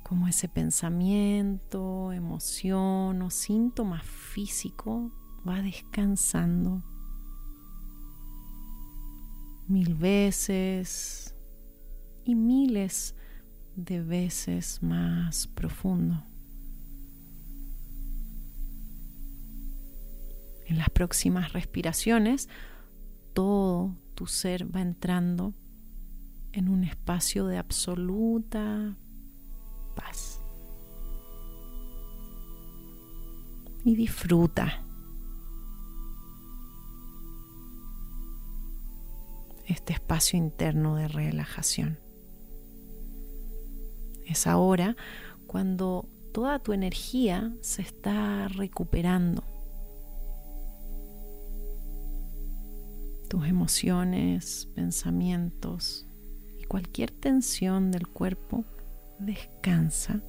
cómo 0.02 0.28
ese 0.28 0.50
pensamiento, 0.50 2.12
emoción 2.12 3.22
o 3.22 3.30
síntoma 3.30 4.02
físico 4.02 5.12
va 5.48 5.62
descansando 5.62 6.82
mil 9.67 9.93
veces 9.93 11.36
y 12.26 12.34
miles 12.34 13.15
de 13.76 14.02
veces 14.02 14.82
más 14.82 15.46
profundo. 15.46 16.26
En 20.65 20.80
las 20.80 20.89
próximas 20.89 21.54
respiraciones, 21.54 22.50
todo 23.34 23.96
tu 24.15 24.26
ser 24.26 24.76
va 24.76 24.82
entrando 24.82 25.54
en 26.54 26.70
un 26.70 26.84
espacio 26.84 27.48
de 27.48 27.58
absoluta 27.58 28.96
paz. 29.96 30.39
Y 33.84 33.96
disfruta 33.96 34.82
este 39.66 39.94
espacio 39.94 40.38
interno 40.38 40.96
de 40.96 41.08
relajación. 41.08 42.00
Es 44.26 44.48
ahora 44.48 44.96
cuando 45.48 46.08
toda 46.32 46.60
tu 46.60 46.72
energía 46.72 47.54
se 47.62 47.82
está 47.82 48.48
recuperando. 48.48 49.44
Tus 53.28 53.48
emociones, 53.48 54.70
pensamientos 54.76 56.08
cualquier 56.63 57.12
tensión 57.12 57.91
del 57.91 58.08
cuerpo 58.08 58.65
descansa. 59.19 60.21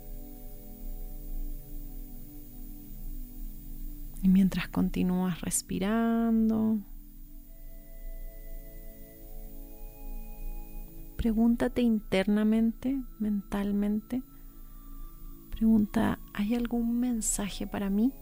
Y 4.23 4.29
mientras 4.29 4.69
continúas 4.69 5.41
respirando, 5.43 6.79
pregúntate 11.17 11.83
internamente, 11.83 13.03
mentalmente, 13.19 14.23
pregunta, 15.51 16.19
¿hay 16.33 16.55
algún 16.55 17.01
mensaje 17.01 17.67
para 17.67 17.91
mí? 17.91 18.13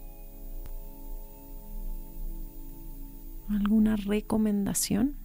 ¿Alguna 3.49 3.95
recomendación? 3.95 5.22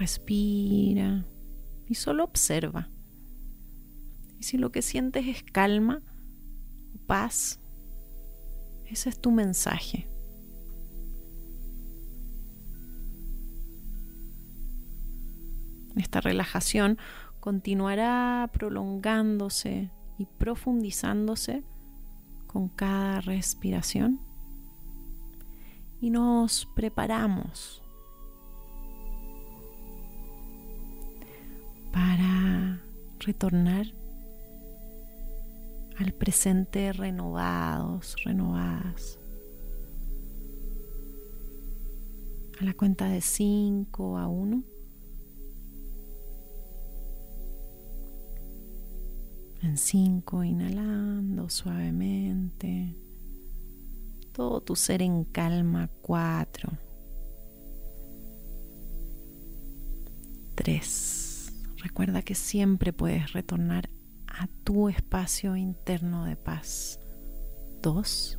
Respira 0.00 1.26
y 1.86 1.94
solo 1.94 2.24
observa. 2.24 2.88
Y 4.38 4.44
si 4.44 4.56
lo 4.56 4.72
que 4.72 4.80
sientes 4.80 5.26
es 5.26 5.42
calma 5.42 6.00
o 6.94 7.06
paz, 7.06 7.60
ese 8.86 9.10
es 9.10 9.20
tu 9.20 9.30
mensaje. 9.30 10.08
Esta 15.96 16.22
relajación 16.22 16.96
continuará 17.38 18.48
prolongándose 18.54 19.90
y 20.16 20.24
profundizándose 20.24 21.62
con 22.46 22.70
cada 22.70 23.20
respiración 23.20 24.18
y 26.00 26.08
nos 26.08 26.66
preparamos 26.74 27.82
para 32.00 32.80
retornar 33.18 33.84
al 35.98 36.12
presente 36.14 36.94
renovados, 36.94 38.16
renovadas. 38.24 39.18
A 42.58 42.64
la 42.64 42.72
cuenta 42.72 43.06
de 43.06 43.20
5 43.20 44.16
a 44.16 44.28
1. 44.28 44.62
En 49.62 49.76
cinco, 49.76 50.42
inhalando 50.42 51.50
suavemente. 51.50 52.96
Todo 54.32 54.62
tu 54.62 54.74
ser 54.74 55.02
en 55.02 55.24
calma. 55.24 55.90
Cuatro. 56.00 56.70
Tres. 60.54 61.19
Recuerda 61.82 62.20
que 62.22 62.34
siempre 62.34 62.92
puedes 62.92 63.32
retornar 63.32 63.88
a 64.26 64.48
tu 64.64 64.88
espacio 64.88 65.56
interno 65.56 66.26
de 66.26 66.36
paz. 66.36 67.00
Dos. 67.80 68.38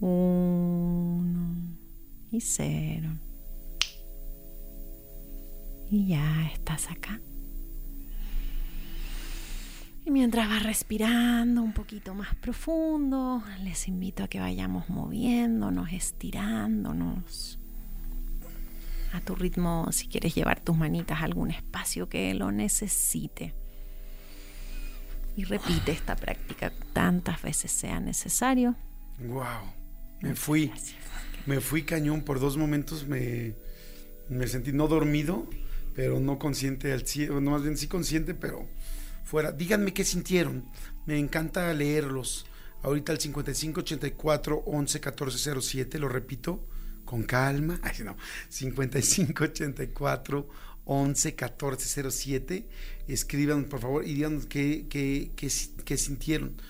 Uno. 0.00 1.56
Y 2.30 2.40
cero. 2.42 3.18
Y 5.90 6.08
ya 6.08 6.50
estás 6.52 6.90
acá. 6.90 7.20
Y 10.04 10.10
mientras 10.10 10.46
vas 10.48 10.62
respirando 10.62 11.62
un 11.62 11.72
poquito 11.72 12.14
más 12.14 12.34
profundo, 12.34 13.42
les 13.62 13.88
invito 13.88 14.24
a 14.24 14.28
que 14.28 14.40
vayamos 14.40 14.90
moviéndonos, 14.90 15.92
estirándonos. 15.92 17.57
A 19.12 19.20
tu 19.20 19.34
ritmo, 19.34 19.88
si 19.90 20.06
quieres 20.06 20.34
llevar 20.34 20.60
tus 20.60 20.76
manitas 20.76 21.20
a 21.20 21.24
algún 21.24 21.50
espacio 21.50 22.08
que 22.08 22.34
lo 22.34 22.52
necesite. 22.52 23.54
Y 25.36 25.44
repite 25.44 25.92
esta 25.92 26.16
práctica 26.16 26.72
tantas 26.92 27.40
veces 27.42 27.70
sea 27.70 28.00
necesario. 28.00 28.74
Wow, 29.20 29.72
me 30.20 30.34
fui. 30.34 30.72
Me 31.46 31.60
fui 31.60 31.84
cañón 31.84 32.22
por 32.22 32.40
dos 32.40 32.56
momentos. 32.56 33.06
Me, 33.06 33.54
me 34.28 34.46
sentí 34.48 34.72
no 34.72 34.88
dormido, 34.88 35.48
pero 35.94 36.20
no 36.20 36.38
consciente 36.38 36.92
al 36.92 37.06
cielo. 37.06 37.40
No, 37.40 37.52
más 37.52 37.62
bien 37.62 37.76
sí 37.76 37.86
consciente, 37.86 38.34
pero 38.34 38.68
fuera. 39.24 39.52
Díganme 39.52 39.94
qué 39.94 40.04
sintieron. 40.04 40.64
Me 41.06 41.18
encanta 41.18 41.72
leerlos. 41.72 42.46
Ahorita 42.82 43.12
el 43.12 43.18
5584 43.18 44.62
11 44.66 45.00
14 45.00 45.60
07, 45.60 45.98
lo 45.98 46.08
repito, 46.08 46.66
con 47.08 47.22
calma. 47.22 47.80
Ay, 47.82 48.04
no. 48.04 48.18
5584 48.50 50.48
11 50.84 51.34
14 51.34 52.10
07. 52.10 52.68
Escriban, 53.08 53.64
por 53.64 53.80
favor, 53.80 54.06
y 54.06 54.12
digan 54.14 54.42
qué, 54.42 54.84
qué, 54.90 55.30
qué, 55.34 55.96
sintieron. 55.96 56.60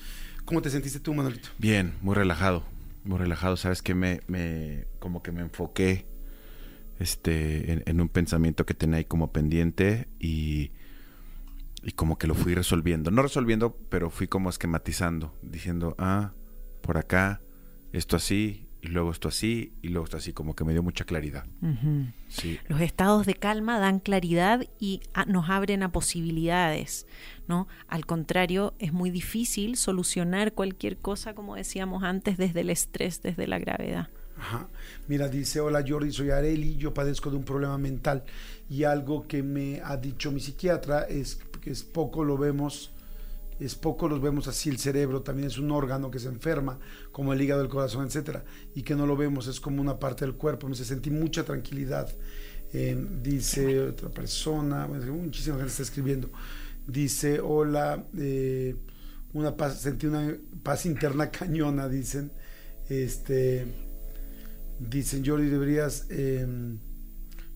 ¿Cómo 0.45 0.63
te 0.63 0.71
sentiste 0.71 1.01
tú, 1.01 1.13
Manolito? 1.13 1.49
Bien, 1.59 1.95
muy 2.03 2.15
relajado. 2.15 2.63
Muy 3.03 3.19
relajado. 3.19 3.57
Sabes 3.57 3.83
que 3.83 3.97
me, 3.97 4.21
me 4.29 4.87
como 5.01 5.25
que 5.25 5.33
me 5.33 5.41
enfoqué 5.41 6.07
este, 7.01 7.73
en, 7.73 7.83
en 7.87 8.01
un 8.01 8.09
pensamiento 8.09 8.65
que 8.65 8.75
tenía 8.75 8.99
ahí 8.99 9.05
como 9.07 9.33
pendiente 9.33 10.07
y 10.21 10.71
y 11.83 11.93
como 11.93 12.19
que 12.19 12.27
lo 12.27 12.35
fui 12.35 12.55
resolviendo. 12.55 13.11
No 13.11 13.23
resolviendo, 13.23 13.77
pero 13.89 14.11
fui 14.11 14.27
como 14.27 14.51
esquematizando, 14.51 15.33
diciendo, 15.43 15.95
ah, 15.99 16.33
por 16.81 16.99
acá, 16.99 17.41
esto 17.93 18.17
así, 18.17 18.68
y 18.81 18.89
luego 18.89 19.11
esto 19.11 19.29
así, 19.29 19.73
y 19.83 19.89
luego 19.89 20.05
esto 20.05 20.17
así, 20.17 20.33
como 20.33 20.55
que 20.55 20.65
me 20.65 20.73
dio 20.73 20.83
mucha 20.83 21.05
claridad. 21.05 21.45
sí. 22.29 22.59
Los 22.69 22.81
estados 22.81 23.27
de 23.27 23.35
calma 23.35 23.79
dan 23.79 23.99
claridad 23.99 24.65
y 24.79 25.01
a, 25.15 25.25
nos 25.25 25.51
abren 25.51 25.83
a 25.83 25.91
posibilidades, 25.91 27.07
¿no? 27.49 27.67
Al 27.89 28.07
contrario, 28.07 28.75
es 28.79 28.93
muy 28.93 29.11
difícil 29.11 29.77
solucionar 29.77 30.53
cualquier 30.53 30.97
cosa, 30.97 31.35
como 31.35 31.57
decíamos 31.57 32.05
antes, 32.05 32.37
desde 32.37 32.61
el 32.61 32.71
estrés, 32.71 33.21
desde 33.23 33.47
la 33.47 33.59
gravedad. 33.59 34.09
Ajá. 34.39 34.69
Mira, 35.09 35.29
dice, 35.29 35.61
hola 35.61 35.85
Jordi, 35.87 36.13
soy 36.13 36.31
Areli, 36.31 36.77
yo 36.77 36.95
padezco 36.95 37.31
de 37.31 37.37
un 37.37 37.45
problema 37.45 37.77
mental 37.77 38.23
y 38.71 38.85
algo 38.85 39.27
que 39.27 39.43
me 39.43 39.81
ha 39.83 39.97
dicho 39.97 40.31
mi 40.31 40.39
psiquiatra 40.39 41.03
es 41.03 41.41
que 41.61 41.71
es 41.71 41.83
poco 41.83 42.23
lo 42.23 42.39
vemos, 42.39 42.93
es 43.61 43.75
poco 43.75 44.09
los 44.09 44.21
vemos 44.21 44.47
así, 44.49 44.69
el 44.69 44.79
cerebro 44.79 45.23
también 45.23 45.49
es 45.49 45.59
un 45.59 45.71
órgano 45.71 46.11
que 46.11 46.19
se 46.19 46.29
enferma, 46.29 46.79
como 47.13 47.33
el 47.33 47.41
hígado, 47.41 47.63
el 47.63 47.69
corazón, 47.69 48.07
etcétera, 48.07 48.45
y 48.75 48.83
que 48.83 48.95
no 48.95 49.07
lo 49.07 49.17
vemos, 49.17 49.47
es 49.47 49.61
como 49.61 49.81
una 49.81 49.99
parte 49.99 50.25
del 50.25 50.35
cuerpo, 50.35 50.69
me 50.69 50.75
sentí 50.75 51.11
mucha 51.11 51.45
tranquilidad. 51.45 52.09
Eh, 52.73 52.97
dice 53.23 53.81
otra 53.81 54.11
persona, 54.11 54.87
muchísima 54.87 55.57
gente 55.57 55.71
está 55.71 55.83
escribiendo, 55.83 56.31
dice, 56.87 57.41
hola, 57.41 58.07
eh, 58.17 58.77
una 59.33 59.57
paz, 59.57 59.81
sentí 59.81 60.07
una 60.07 60.37
paz 60.63 60.87
interna 60.87 61.31
cañona, 61.31 61.89
dicen, 61.89 62.31
este, 62.89 63.67
dicen, 64.79 65.25
Jordi, 65.25 65.49
deberías... 65.49 66.07
Eh, 66.11 66.47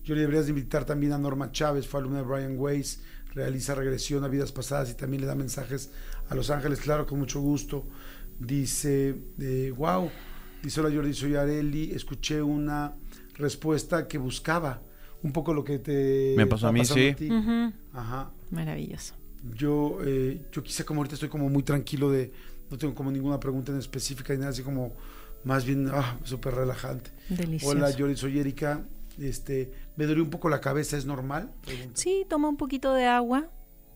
yo 0.03 0.15
deberías 0.15 0.49
invitar 0.49 0.83
también 0.85 1.13
a 1.13 1.17
Norma 1.17 1.51
Chávez, 1.51 1.87
fue 1.87 2.01
alumna 2.01 2.19
de 2.19 2.25
Brian 2.25 2.59
Weiss, 2.59 3.01
realiza 3.33 3.75
regresión 3.75 4.23
a 4.23 4.27
vidas 4.27 4.51
pasadas 4.51 4.91
y 4.91 4.95
también 4.95 5.21
le 5.21 5.27
da 5.27 5.35
mensajes 5.35 5.91
a 6.29 6.35
los 6.35 6.49
ángeles, 6.49 6.79
claro, 6.79 7.05
con 7.05 7.19
mucho 7.19 7.41
gusto. 7.41 7.85
Dice, 8.39 9.15
eh, 9.39 9.73
wow, 9.75 10.09
dice 10.61 10.81
hola 10.81 10.93
Jordi, 10.93 11.13
soy 11.13 11.35
Areli, 11.35 11.91
escuché 11.91 12.41
una 12.41 12.93
respuesta 13.35 14.07
que 14.07 14.17
buscaba, 14.17 14.81
un 15.21 15.31
poco 15.31 15.53
lo 15.53 15.63
que 15.63 15.79
te... 15.79 16.33
Me 16.37 16.47
pasó 16.47 16.67
a 16.67 16.71
mí, 16.71 16.85
sí. 16.85 17.15
Ajá. 17.93 18.31
Maravilloso. 18.51 19.15
Yo, 19.55 19.97
eh, 20.05 20.41
yo 20.51 20.63
quise 20.63 20.85
como 20.85 21.01
ahorita 21.01 21.15
estoy 21.15 21.29
como 21.29 21.49
muy 21.49 21.63
tranquilo 21.63 22.09
de, 22.09 22.31
no 22.69 22.77
tengo 22.77 22.95
como 22.95 23.11
ninguna 23.11 23.39
pregunta 23.39 23.71
en 23.71 23.79
específica 23.79 24.33
y 24.33 24.37
nada, 24.37 24.51
así 24.51 24.63
como 24.63 24.93
más 25.43 25.65
bien 25.65 25.89
ah, 25.91 26.17
súper 26.23 26.55
relajante. 26.55 27.11
Delicioso. 27.29 27.75
Hola 27.75 27.91
Jordi, 27.97 28.15
soy 28.15 28.39
Erika, 28.39 28.85
este, 29.19 29.71
me 29.95 30.05
duele 30.05 30.21
un 30.21 30.29
poco 30.29 30.49
la 30.49 30.61
cabeza, 30.61 30.97
¿es 30.97 31.05
normal? 31.05 31.51
Sí, 31.93 32.25
toma 32.29 32.49
un 32.49 32.57
poquito 32.57 32.93
de 32.93 33.05
agua. 33.05 33.49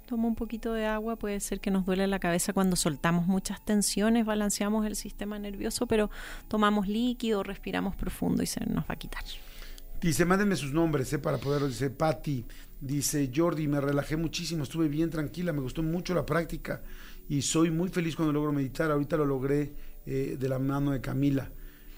Toma 0.06 0.28
un 0.28 0.36
poquito 0.36 0.72
de 0.72 0.86
agua, 0.86 1.18
puede 1.18 1.38
ser 1.42 1.60
que 1.60 1.70
nos 1.70 1.86
duele 1.86 2.08
la 2.08 2.20
cabeza 2.20 2.54
cuando 2.54 2.78
soltamos 2.78 3.28
muchas 3.28 3.64
tensiones, 3.66 4.26
balanceamos 4.26 4.86
el 4.86 4.96
sistema 4.96 5.38
nervioso, 5.38 5.86
pero 5.86 6.10
tomamos 6.48 6.88
líquido, 6.88 7.44
respiramos 7.44 7.94
profundo 7.98 8.42
y 8.42 8.46
se 8.46 8.66
nos 8.66 8.86
va 8.86 8.94
a 8.94 8.96
quitar. 8.96 9.24
Dice, 10.00 10.24
mándenme 10.24 10.56
sus 10.56 10.72
nombres, 10.72 11.12
¿eh? 11.12 11.20
para 11.20 11.40
poderlo. 11.40 11.68
Dice, 11.68 11.90
Patti, 11.90 12.46
dice, 12.80 13.30
Jordi, 13.36 13.68
me 13.68 13.82
relajé 13.82 14.16
muchísimo, 14.16 14.64
estuve 14.64 14.88
bien 14.88 15.10
tranquila, 15.10 15.52
me 15.52 15.60
gustó 15.60 15.84
mucho 15.84 16.14
la 16.14 16.26
práctica 16.26 16.82
y 17.28 17.42
soy 17.42 17.72
muy 17.72 17.90
feliz 17.90 18.16
cuando 18.16 18.32
logro 18.32 18.54
meditar. 18.54 18.92
Ahorita 18.92 19.18
lo 19.18 19.26
logré 19.26 19.74
eh, 20.06 20.38
de 20.40 20.50
la 20.50 20.60
mano 20.60 20.92
de 20.92 21.02
Camila. 21.02 21.52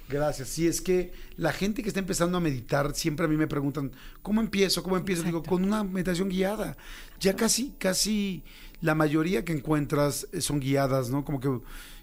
Gracias. 0.10 0.50
Sí, 0.50 0.68
es 0.68 0.82
que 0.82 1.14
la 1.38 1.54
gente 1.54 1.84
que 1.84 1.88
está 1.88 2.00
empezando 2.00 2.36
a 2.36 2.42
meditar, 2.42 2.96
siempre 2.96 3.28
a 3.28 3.30
mí 3.30 3.38
me 3.38 3.48
preguntan, 3.48 3.92
¿cómo 4.24 4.42
empiezo? 4.42 4.82
¿Cómo 4.82 4.98
empiezo? 4.98 5.22
Digo, 5.22 5.44
con 5.44 5.64
una 5.64 5.84
meditación 5.84 6.30
guiada. 6.30 6.78
Ya 7.20 7.36
casi, 7.36 7.76
casi 7.78 8.42
la 8.82 8.96
mayoría 8.96 9.46
que 9.46 9.54
encuentras 9.54 10.28
eh, 10.32 10.42
son 10.42 10.60
guiadas, 10.60 11.12
¿no? 11.12 11.24
Como 11.24 11.40
que 11.40 11.60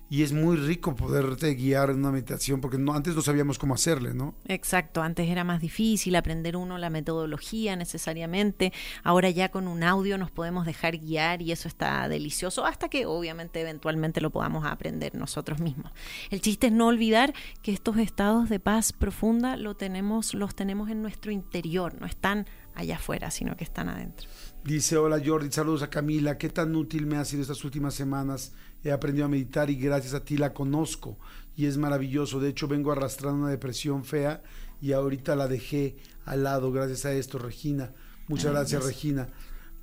y 0.08 0.22
es 0.22 0.32
muy 0.32 0.56
rico 0.56 0.94
poderte 0.94 1.54
guiar 1.54 1.90
en 1.90 1.98
una 1.98 2.12
meditación 2.12 2.60
porque 2.60 2.78
no, 2.78 2.94
antes 2.94 3.14
no 3.14 3.22
sabíamos 3.22 3.58
cómo 3.58 3.74
hacerle, 3.74 4.14
¿no? 4.14 4.34
Exacto, 4.46 5.02
antes 5.02 5.28
era 5.28 5.44
más 5.44 5.60
difícil 5.60 6.14
aprender 6.16 6.56
uno 6.56 6.78
la 6.78 6.90
metodología 6.90 7.76
necesariamente, 7.76 8.72
ahora 9.02 9.30
ya 9.30 9.50
con 9.50 9.66
un 9.66 9.82
audio 9.82 10.18
nos 10.18 10.30
podemos 10.30 10.66
dejar 10.66 10.98
guiar 10.98 11.42
y 11.42 11.52
eso 11.52 11.68
está 11.68 12.08
delicioso 12.08 12.64
hasta 12.66 12.88
que 12.88 13.06
obviamente 13.06 13.60
eventualmente 13.60 14.20
lo 14.20 14.30
podamos 14.30 14.64
aprender 14.64 15.14
nosotros 15.14 15.60
mismos. 15.60 15.92
El 16.30 16.40
chiste 16.40 16.68
es 16.68 16.72
no 16.72 16.86
olvidar 16.86 17.34
que 17.62 17.72
estos 17.72 17.96
estados 17.98 18.48
de 18.48 18.60
paz 18.60 18.92
profunda 18.92 19.56
lo 19.56 19.76
tenemos, 19.76 20.34
los 20.34 20.54
tenemos 20.54 20.90
en 20.90 21.02
nuestro 21.02 21.32
interior, 21.32 22.00
no 22.00 22.06
están 22.06 22.46
allá 22.74 22.96
afuera, 22.96 23.30
sino 23.30 23.56
que 23.56 23.64
están 23.64 23.88
adentro. 23.88 24.28
Dice, 24.62 24.96
hola 24.96 25.20
Jordi, 25.24 25.50
saludos 25.50 25.82
a 25.82 25.90
Camila, 25.90 26.38
¿qué 26.38 26.48
tan 26.48 26.76
útil 26.76 27.06
me 27.06 27.16
ha 27.16 27.24
sido 27.24 27.42
estas 27.42 27.64
últimas 27.64 27.94
semanas? 27.94 28.52
He 28.84 28.92
aprendido 28.92 29.26
a 29.26 29.28
meditar 29.28 29.70
y 29.70 29.76
gracias 29.76 30.14
a 30.14 30.24
ti 30.24 30.36
la 30.36 30.52
conozco 30.52 31.18
y 31.56 31.66
es 31.66 31.78
maravilloso. 31.78 32.40
De 32.40 32.48
hecho, 32.48 32.68
vengo 32.68 32.92
arrastrando 32.92 33.42
una 33.42 33.50
depresión 33.50 34.04
fea 34.04 34.42
y 34.80 34.92
ahorita 34.92 35.34
la 35.36 35.48
dejé 35.48 35.96
al 36.24 36.44
lado 36.44 36.70
gracias 36.72 37.06
a 37.06 37.12
esto, 37.12 37.38
Regina. 37.38 37.92
Muchas 38.28 38.52
gracias, 38.52 38.84
Regina. 38.84 39.28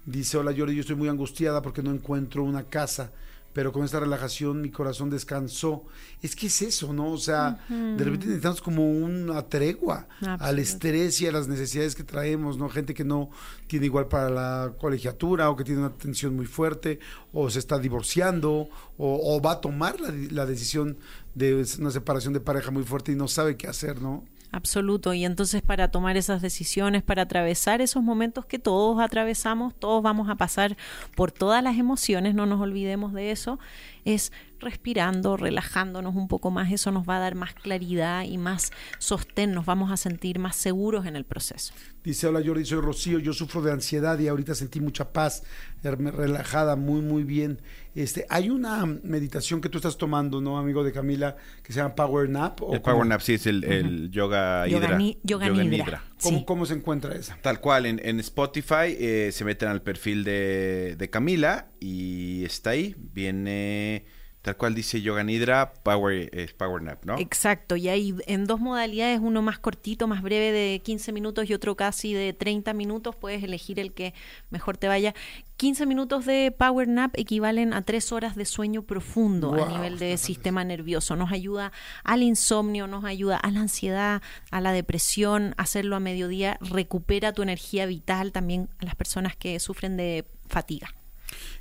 Dice, 0.06 0.38
hola 0.38 0.54
Jordi, 0.56 0.76
yo 0.76 0.82
estoy 0.82 0.98
muy 0.98 1.08
angustiada 1.08 1.62
porque 1.62 1.82
no 1.82 1.92
encuentro 1.92 2.44
una 2.44 2.64
casa 2.64 3.12
pero 3.54 3.72
con 3.72 3.84
esta 3.84 4.00
relajación 4.00 4.62
mi 4.62 4.72
corazón 4.72 5.10
descansó. 5.10 5.86
Es 6.22 6.36
que 6.36 6.48
es 6.48 6.62
eso, 6.62 6.92
¿no? 6.92 7.12
O 7.12 7.18
sea, 7.18 7.64
de 7.70 8.04
repente 8.04 8.26
necesitamos 8.26 8.62
como 8.62 8.90
una 8.90 9.44
tregua 9.44 10.08
al 10.22 10.60
estrés 10.60 11.22
y 11.22 11.28
a 11.28 11.32
las 11.32 11.48
necesidades 11.48 11.96
que 11.96 12.04
traemos, 12.04 12.58
¿no? 12.58 12.68
Gente 12.70 12.94
que 12.94 13.04
no 13.04 13.30
tiene 13.68 13.86
igual 13.86 14.08
para 14.08 14.30
la 14.30 14.74
colegiatura 14.80 15.50
o 15.50 15.56
que 15.56 15.64
tiene 15.64 15.82
una 15.82 15.94
tensión 15.94 16.36
muy 16.36 16.48
fuerte 16.48 17.00
o 17.32 17.50
se 17.50 17.60
está 17.60 17.78
divorciando 17.78 18.70
o, 18.98 19.42
va 19.42 19.54
a 19.54 19.62
tomar 19.62 20.00
la, 20.00 20.14
la 20.32 20.46
decisión 20.46 20.98
de 21.36 21.66
una 21.80 21.92
separación 21.92 22.34
de 22.34 22.40
pareja 22.40 22.72
muy 22.72 22.84
fuerte 22.84 23.12
y 23.12 23.16
no 23.16 23.28
sabe 23.28 23.58
qué 23.58 23.68
hacer, 23.68 24.02
¿no? 24.02 24.24
Absoluto. 24.54 25.16
Y 25.16 25.26
entonces 25.26 25.64
para 25.64 25.90
tomar 25.90 26.16
esas 26.16 26.44
decisiones, 26.44 27.02
para 27.02 27.24
atravesar 27.24 27.82
esos 27.82 28.04
momentos 28.04 28.46
que 28.46 28.60
todos 28.60 29.02
atravesamos, 29.02 29.74
todos 29.74 30.04
vamos 30.04 30.30
a 30.30 30.36
pasar 30.36 30.78
por 31.16 31.32
todas 31.32 31.64
las 31.64 31.80
emociones, 31.80 32.36
no 32.36 32.46
nos 32.46 32.62
olvidemos 32.62 33.14
de 33.14 33.32
eso, 33.32 33.58
es 34.06 34.32
respirando, 34.64 35.38
relajándonos 35.38 36.16
un 36.16 36.28
poco 36.28 36.52
más, 36.52 36.72
eso 36.72 36.92
nos 36.92 37.08
va 37.08 37.18
a 37.18 37.20
dar 37.20 37.36
más 37.36 37.54
claridad 37.54 38.24
y 38.24 38.38
más 38.38 38.72
sostén, 38.98 39.54
nos 39.54 39.66
vamos 39.66 39.92
a 39.92 39.98
sentir 39.98 40.40
más 40.40 40.56
seguros 40.56 41.06
en 41.06 41.16
el 41.16 41.26
proceso. 41.26 41.74
Dice, 42.04 42.28
hola 42.28 42.42
Jordi, 42.46 42.66
soy 42.66 42.82
Rocío, 42.82 43.20
yo 43.20 43.32
sufro 43.32 43.62
de 43.62 43.72
ansiedad 43.72 44.20
y 44.20 44.28
ahorita 44.28 44.56
sentí 44.56 44.82
mucha 44.82 45.14
paz, 45.14 45.44
relajada, 45.84 46.76
muy, 46.76 47.02
muy 47.02 47.24
bien. 47.24 47.62
Este, 47.96 48.26
hay 48.30 48.50
una 48.50 48.86
meditación 48.86 49.62
que 49.62 49.70
tú 49.70 49.78
estás 49.78 49.98
tomando, 49.98 50.42
¿no, 50.42 50.58
amigo 50.58 50.84
de 50.84 50.92
Camila, 50.92 51.38
que 51.62 51.72
se 51.72 51.80
llama 51.80 51.96
Power 51.96 52.30
Nap? 52.30 52.60
el 52.72 52.82
Power 52.82 53.06
Nap, 53.06 53.22
sí, 53.22 53.36
es 53.36 53.46
el, 53.46 54.10
yoga, 54.12 54.68
yoga 54.68 55.00
Yoga, 55.24 55.50
nidra. 55.50 56.04
¿Cómo, 56.46 56.66
se 56.66 56.74
encuentra 56.74 57.16
esa? 57.16 57.38
Tal 57.42 57.62
cual, 57.62 57.86
en, 57.86 58.20
Spotify 58.20 58.98
eh, 59.00 59.30
se 59.32 59.46
meten 59.46 59.70
al 59.70 59.82
perfil 59.82 60.24
de, 60.24 60.96
de 60.98 61.10
Camila 61.10 61.68
y 61.80 62.44
está 62.44 62.72
ahí, 62.72 62.96
viene 63.14 64.06
Tal 64.44 64.58
cual 64.58 64.76
dice 64.76 65.02
Yoga 65.02 65.24
Nidra, 65.24 65.72
Power, 65.84 66.30
Power 66.58 66.82
Nap, 66.82 67.06
¿no? 67.06 67.18
Exacto, 67.18 67.78
y 67.78 67.88
hay 67.88 68.14
en 68.28 68.46
dos 68.46 68.60
modalidades, 68.60 69.22
uno 69.22 69.42
más 69.42 69.58
cortito, 69.58 70.06
más 70.06 70.22
breve 70.22 70.52
de 70.52 70.82
15 70.84 71.14
minutos 71.14 71.50
y 71.50 71.54
otro 71.54 71.78
casi 71.78 72.14
de 72.14 72.34
30 72.34 72.74
minutos, 72.74 73.16
puedes 73.16 73.42
elegir 73.42 73.80
el 73.80 73.94
que 73.94 74.14
mejor 74.50 74.76
te 74.76 74.90
vaya. 74.90 75.16
15 75.56 75.86
minutos 75.86 76.26
de 76.26 76.54
Power 76.58 76.90
Nap 76.90 77.18
equivalen 77.18 77.74
a 77.74 77.84
3 77.84 78.12
horas 78.12 78.36
de 78.36 78.44
sueño 78.44 78.82
profundo 78.82 79.54
a 79.54 79.70
nivel 79.70 79.98
de 79.98 80.18
sistema 80.18 80.66
nervioso. 80.66 81.16
Nos 81.16 81.32
ayuda 81.32 81.72
al 82.04 82.22
insomnio, 82.22 82.86
nos 82.86 83.06
ayuda 83.06 83.38
a 83.38 83.50
la 83.50 83.62
ansiedad, 83.62 84.22
a 84.52 84.60
la 84.60 84.74
depresión, 84.74 85.54
hacerlo 85.56 85.96
a 85.96 86.02
mediodía 86.02 86.58
recupera 86.60 87.32
tu 87.32 87.44
energía 87.44 87.86
vital 87.86 88.34
también 88.34 88.68
a 88.80 88.84
las 88.84 88.96
personas 88.96 89.38
que 89.38 89.58
sufren 89.62 89.96
de 89.96 90.26
fatiga. 90.48 90.94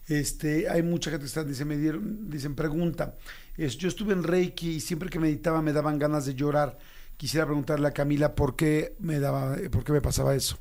Este, 0.07 0.69
hay 0.69 0.83
mucha 0.83 1.11
gente 1.11 1.25
que 1.25 1.29
está, 1.29 1.45
dice, 1.45 1.65
me 1.65 1.77
dieron, 1.77 2.29
dicen, 2.29 2.55
pregunta, 2.55 3.17
es, 3.57 3.77
yo 3.77 3.89
estuve 3.89 4.13
en 4.13 4.23
Reiki 4.23 4.77
y 4.77 4.81
siempre 4.81 5.11
que 5.11 5.19
meditaba 5.19 5.63
me 5.63 5.73
daban 5.73 5.99
ganas 5.99 6.27
de 6.27 6.35
llorar. 6.35 6.79
Quisiera 7.17 7.47
preguntarle 7.47 7.89
a 7.89 7.93
Camila 7.93 8.35
por 8.35 8.57
qué 8.57 8.97
me 8.99 9.21
daba, 9.21 9.57
por 9.71 9.85
qué 9.85 9.93
me 9.93 10.01
pasaba 10.01 10.35
eso. 10.35 10.59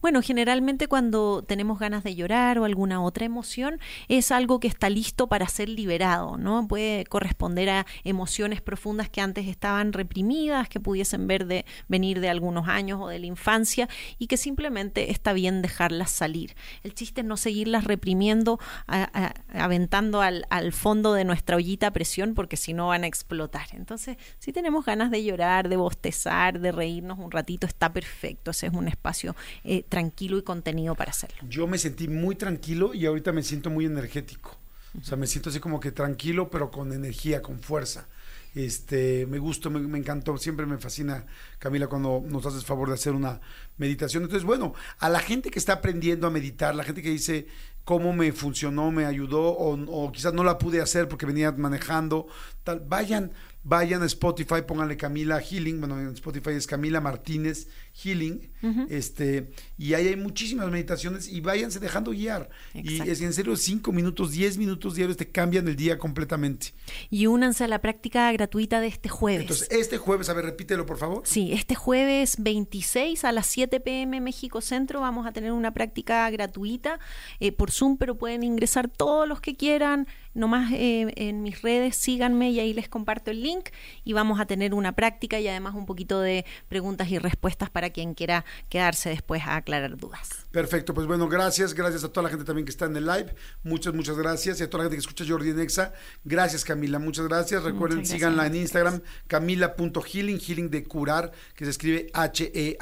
Bueno, 0.00 0.22
generalmente 0.22 0.88
cuando 0.88 1.42
tenemos 1.42 1.78
ganas 1.78 2.04
de 2.04 2.14
llorar 2.14 2.58
o 2.58 2.64
alguna 2.64 3.02
otra 3.02 3.24
emoción 3.24 3.80
es 4.08 4.30
algo 4.30 4.60
que 4.60 4.68
está 4.68 4.90
listo 4.90 5.28
para 5.28 5.48
ser 5.48 5.68
liberado, 5.68 6.36
¿no? 6.36 6.66
Puede 6.68 7.04
corresponder 7.04 7.70
a 7.70 7.86
emociones 8.04 8.60
profundas 8.60 9.08
que 9.08 9.20
antes 9.20 9.46
estaban 9.46 9.92
reprimidas, 9.92 10.68
que 10.68 10.80
pudiesen 10.80 11.26
ver 11.26 11.46
de, 11.46 11.64
venir 11.88 12.20
de 12.20 12.28
algunos 12.28 12.68
años 12.68 13.00
o 13.00 13.08
de 13.08 13.18
la 13.18 13.26
infancia 13.26 13.88
y 14.18 14.26
que 14.26 14.36
simplemente 14.36 15.10
está 15.10 15.32
bien 15.32 15.62
dejarlas 15.62 16.10
salir. 16.10 16.54
El 16.82 16.94
chiste 16.94 17.22
es 17.22 17.26
no 17.26 17.36
seguirlas 17.36 17.84
reprimiendo, 17.84 18.58
aventando 18.86 20.20
al, 20.20 20.46
fondo 20.72 21.14
de 21.14 21.24
nuestra 21.24 21.56
ollita 21.56 21.88
a 21.88 21.90
presión 21.92 22.34
porque 22.34 22.56
si 22.56 22.72
no 22.72 22.88
van 22.88 23.04
a 23.04 23.06
explotar. 23.06 23.66
Entonces, 23.72 24.16
si 24.38 24.52
tenemos 24.52 24.84
ganas 24.84 25.10
de 25.10 25.24
llorar, 25.24 25.68
de 25.68 25.76
bostezar, 25.76 26.60
de 26.60 26.72
reírnos 26.72 27.18
un 27.18 27.30
ratito, 27.30 27.66
está 27.66 27.92
perfecto. 27.92 28.50
Ese 28.50 28.66
es 28.66 28.72
un 28.72 28.88
espacio 28.88 29.34
eh, 29.64 29.84
tranquilo 29.88 30.38
y 30.38 30.42
contenido 30.42 30.94
para 30.94 31.10
hacerlo. 31.10 31.38
Yo 31.48 31.66
me 31.66 31.78
sentí 31.78 32.08
muy 32.08 32.34
tranquilo 32.34 32.94
y 32.94 33.06
ahorita 33.06 33.32
me 33.32 33.42
siento 33.42 33.70
muy 33.70 33.84
energético. 33.84 34.56
O 35.00 35.04
sea, 35.04 35.16
me 35.16 35.26
siento 35.26 35.50
así 35.50 35.60
como 35.60 35.80
que 35.80 35.92
tranquilo, 35.92 36.50
pero 36.50 36.70
con 36.70 36.92
energía, 36.92 37.42
con 37.42 37.60
fuerza. 37.60 38.08
Este, 38.54 39.26
me 39.26 39.38
gustó, 39.38 39.70
me, 39.70 39.98
encantó, 39.98 40.36
siempre 40.38 40.66
me 40.66 40.78
fascina, 40.78 41.26
Camila, 41.58 41.86
cuando 41.86 42.24
nos 42.26 42.44
haces 42.46 42.64
favor 42.64 42.88
de 42.88 42.94
hacer 42.94 43.12
una 43.12 43.40
meditación. 43.76 44.24
Entonces, 44.24 44.44
bueno, 44.44 44.74
a 44.98 45.08
la 45.08 45.20
gente 45.20 45.50
que 45.50 45.58
está 45.58 45.74
aprendiendo 45.74 46.26
a 46.26 46.30
meditar, 46.30 46.74
la 46.74 46.84
gente 46.84 47.02
que 47.02 47.10
dice 47.10 47.46
cómo 47.88 48.12
me 48.12 48.32
funcionó, 48.32 48.90
me 48.90 49.06
ayudó, 49.06 49.40
o, 49.40 49.72
o 49.72 50.12
quizás 50.12 50.34
no 50.34 50.44
la 50.44 50.58
pude 50.58 50.82
hacer 50.82 51.08
porque 51.08 51.24
venía 51.24 51.52
manejando, 51.52 52.26
tal, 52.62 52.80
vayan, 52.80 53.32
vayan 53.62 54.02
a 54.02 54.06
Spotify, 54.06 54.62
pónganle 54.66 54.96
Camila 54.96 55.40
Healing, 55.40 55.78
bueno, 55.78 55.98
en 55.98 56.08
Spotify 56.08 56.50
es 56.50 56.66
Camila 56.66 57.00
Martínez 57.00 57.68
Healing, 57.92 58.50
este, 58.88 59.50
y 59.76 59.94
ahí 59.94 60.08
hay 60.08 60.16
muchísimas 60.16 60.70
meditaciones 60.70 61.28
y 61.28 61.40
váyanse 61.40 61.80
dejando 61.80 62.12
guiar. 62.12 62.48
Y 62.74 63.08
es 63.08 63.20
en 63.20 63.32
serio, 63.32 63.56
cinco 63.56 63.92
minutos, 63.92 64.32
diez 64.32 64.56
minutos 64.56 64.94
diarios 64.94 65.16
te 65.16 65.30
cambian 65.30 65.66
el 65.66 65.76
día 65.76 65.98
completamente. 65.98 66.74
Y 67.10 67.26
únanse 67.26 67.64
a 67.64 67.68
la 67.68 67.80
práctica 67.80 68.30
gratuita 68.32 68.80
de 68.80 68.86
este 68.86 69.08
jueves. 69.08 69.42
Entonces, 69.42 69.68
este 69.70 69.98
jueves, 69.98 70.28
a 70.28 70.34
ver, 70.34 70.44
repítelo 70.44 70.86
por 70.86 70.98
favor. 70.98 71.22
Sí, 71.24 71.52
este 71.52 71.74
jueves 71.74 72.36
26 72.38 73.24
a 73.24 73.32
las 73.32 73.46
7 73.48 73.80
pm 73.80 74.20
México 74.20 74.60
Centro 74.60 75.00
vamos 75.00 75.26
a 75.26 75.32
tener 75.32 75.52
una 75.52 75.72
práctica 75.74 76.28
gratuita 76.30 77.00
eh, 77.40 77.52
por 77.52 77.70
Zoom, 77.78 77.96
pero 77.96 78.16
pueden 78.16 78.42
ingresar 78.42 78.88
todos 78.88 79.28
los 79.28 79.40
que 79.40 79.56
quieran 79.56 80.06
nomás 80.38 80.72
eh, 80.72 81.12
en 81.16 81.42
mis 81.42 81.60
redes 81.62 81.96
síganme 81.96 82.50
y 82.50 82.60
ahí 82.60 82.72
les 82.72 82.88
comparto 82.88 83.30
el 83.30 83.42
link 83.42 83.70
y 84.04 84.12
vamos 84.12 84.40
a 84.40 84.46
tener 84.46 84.72
una 84.74 84.92
práctica 84.92 85.40
y 85.40 85.48
además 85.48 85.74
un 85.74 85.86
poquito 85.86 86.20
de 86.20 86.44
preguntas 86.68 87.10
y 87.10 87.18
respuestas 87.18 87.68
para 87.70 87.90
quien 87.90 88.14
quiera 88.14 88.44
quedarse 88.68 89.10
después 89.10 89.42
a 89.42 89.56
aclarar 89.56 89.96
dudas. 89.96 90.46
Perfecto, 90.50 90.94
pues 90.94 91.06
bueno, 91.06 91.28
gracias, 91.28 91.74
gracias 91.74 92.04
a 92.04 92.08
toda 92.08 92.24
la 92.24 92.30
gente 92.30 92.44
también 92.44 92.64
que 92.64 92.70
está 92.70 92.86
en 92.86 92.96
el 92.96 93.06
live, 93.06 93.34
muchas, 93.62 93.92
muchas 93.94 94.16
gracias 94.16 94.60
y 94.60 94.62
a 94.62 94.70
toda 94.70 94.84
la 94.84 94.90
gente 94.90 94.96
que 94.96 95.08
escucha 95.08 95.24
Jordi 95.28 95.52
Nexa, 95.52 95.92
gracias 96.24 96.64
Camila, 96.64 96.98
muchas 96.98 97.26
gracias, 97.26 97.62
recuerden, 97.64 98.06
síganla 98.06 98.46
en 98.46 98.54
Instagram, 98.54 99.02
camila.healing, 99.26 100.40
healing 100.40 100.70
de 100.70 100.84
curar, 100.84 101.32
que 101.54 101.64
se 101.64 101.70
escribe 101.72 102.10
H-E-A-L-I-N-G. 102.12 102.78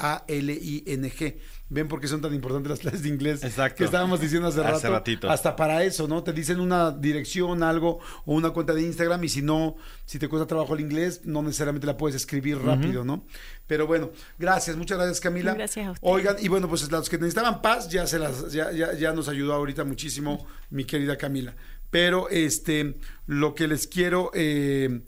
Ven 1.69 1.89
por 1.89 1.99
qué 1.99 2.07
son 2.07 2.21
tan 2.21 2.33
importantes 2.33 2.69
las 2.69 2.79
clases 2.79 3.03
de 3.03 3.09
inglés 3.09 3.43
Exacto. 3.43 3.77
que 3.77 3.83
estábamos 3.83 4.21
diciendo 4.21 4.47
hace, 4.47 4.63
rato. 4.63 4.89
ratito. 4.89 5.29
Hasta 5.29 5.55
para 5.55 5.83
eso, 5.83 6.07
¿no? 6.07 6.23
Te 6.23 6.31
dicen 6.31 6.61
una 6.61 6.91
dirección, 6.91 7.46
algo, 7.63 7.99
o 8.25 8.33
una 8.33 8.51
cuenta 8.51 8.73
de 8.73 8.81
Instagram, 8.81 9.23
y 9.23 9.29
si 9.29 9.41
no, 9.41 9.75
si 10.05 10.19
te 10.19 10.27
cuesta 10.27 10.47
trabajo 10.47 10.73
el 10.73 10.81
inglés, 10.81 11.21
no 11.25 11.41
necesariamente 11.41 11.87
la 11.87 11.97
puedes 11.97 12.15
escribir 12.15 12.59
rápido, 12.59 13.03
¿no? 13.03 13.25
Pero 13.65 13.87
bueno, 13.87 14.11
gracias, 14.37 14.77
muchas 14.77 14.97
gracias 14.97 15.19
Camila. 15.19 15.53
Gracias 15.53 15.87
a 15.87 15.91
usted. 15.91 16.07
Oigan, 16.07 16.35
y 16.39 16.47
bueno, 16.47 16.69
pues 16.69 16.89
los 16.89 17.09
que 17.09 17.17
necesitaban 17.17 17.61
paz, 17.61 17.89
ya 17.89 18.07
se 18.07 18.19
las, 18.19 18.51
ya, 18.51 18.71
ya, 18.71 18.93
ya 18.93 19.13
nos 19.13 19.27
ayudó 19.27 19.53
ahorita 19.53 19.83
muchísimo 19.83 20.45
mi 20.69 20.85
querida 20.85 21.17
Camila. 21.17 21.55
Pero 21.89 22.29
este, 22.29 22.97
lo 23.25 23.55
que 23.55 23.67
les 23.67 23.87
quiero 23.87 24.31
eh, 24.33 25.01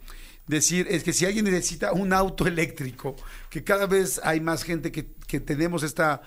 decir 0.47 0.88
es 0.89 1.04
que 1.04 1.13
si 1.13 1.25
alguien 1.25 1.45
necesita 1.45 1.91
un 1.91 2.13
auto 2.13 2.47
eléctrico, 2.47 3.15
que 3.49 3.63
cada 3.63 3.86
vez 3.86 4.19
hay 4.23 4.39
más 4.39 4.63
gente 4.63 4.91
que, 4.91 5.12
que 5.28 5.39
tenemos 5.39 5.84
esta 5.84 6.21